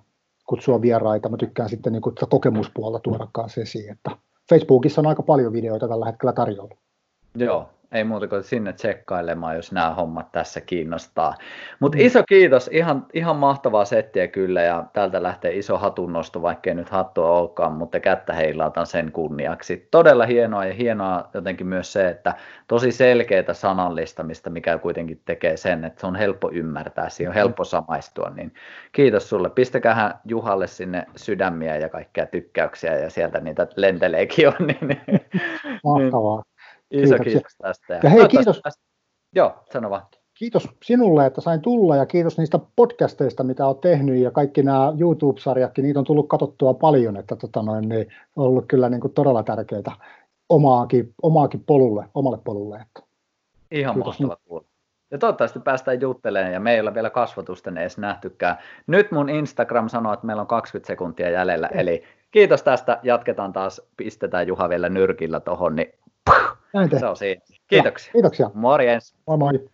[0.47, 1.29] kutsua vieraita.
[1.29, 4.11] Mä tykkään sitten niin kuin kokemuspuolta tuoda kanssa esiin, että
[4.49, 6.75] Facebookissa on aika paljon videoita tällä hetkellä tarjolla.
[7.35, 11.33] Joo, ei muuta kuin sinne tsekkailemaan, jos nämä hommat tässä kiinnostaa.
[11.79, 12.05] Mutta mm.
[12.05, 17.31] iso kiitos, ihan, ihan mahtavaa settiä kyllä ja täältä lähtee iso hatunnosto, vaikkei nyt hattua
[17.31, 19.87] olekaan, mutta kättä heilautan sen kunniaksi.
[19.91, 22.33] Todella hienoa ja hienoa jotenkin myös se, että
[22.67, 27.63] tosi selkeää sanallistamista, mikä kuitenkin tekee sen, että se on helppo ymmärtää, siihen on helppo
[27.63, 28.53] samaistua, niin
[28.91, 29.49] kiitos sulle.
[29.49, 34.67] Pistäkähän Juhalle sinne sydämiä ja kaikkea tykkäyksiä ja sieltä niitä lenteleekin on.
[34.67, 35.01] Niin,
[35.83, 36.43] Mahtavaa.
[36.91, 37.93] Iso kiitos, kiitos tästä.
[37.93, 38.61] Ja, ja hei, kiitos.
[38.63, 38.83] Tästä.
[39.35, 40.03] Joo, sano vaan.
[40.33, 44.93] Kiitos sinulle, että sain tulla ja kiitos niistä podcasteista, mitä olet tehnyt ja kaikki nämä
[44.99, 49.13] YouTube-sarjatkin, niitä on tullut katsottua paljon, että tota noin, niin on ollut kyllä niin kuin
[49.13, 49.95] todella tärkeää
[50.49, 52.75] omaakin, omaakin polulle, omalle polulle.
[52.75, 53.09] Että.
[53.71, 54.19] Ihan kiitos.
[54.19, 54.67] mahtava kuulla.
[55.11, 58.57] Ja toivottavasti päästään juttelemaan ja meillä vielä kasvatusten edes nähtykään.
[58.87, 62.99] Nyt mun Instagram sanoo, että meillä on 20 sekuntia jäljellä, eli kiitos tästä.
[63.03, 65.93] Jatketaan taas, pistetään Juha vielä nyrkillä tuohon, niin
[66.77, 67.41] Näin se on siinä.
[67.67, 68.11] Kiitoksia.
[68.11, 68.51] Kiitoksia.
[68.53, 69.15] Morjens.
[69.27, 69.69] Moi moi.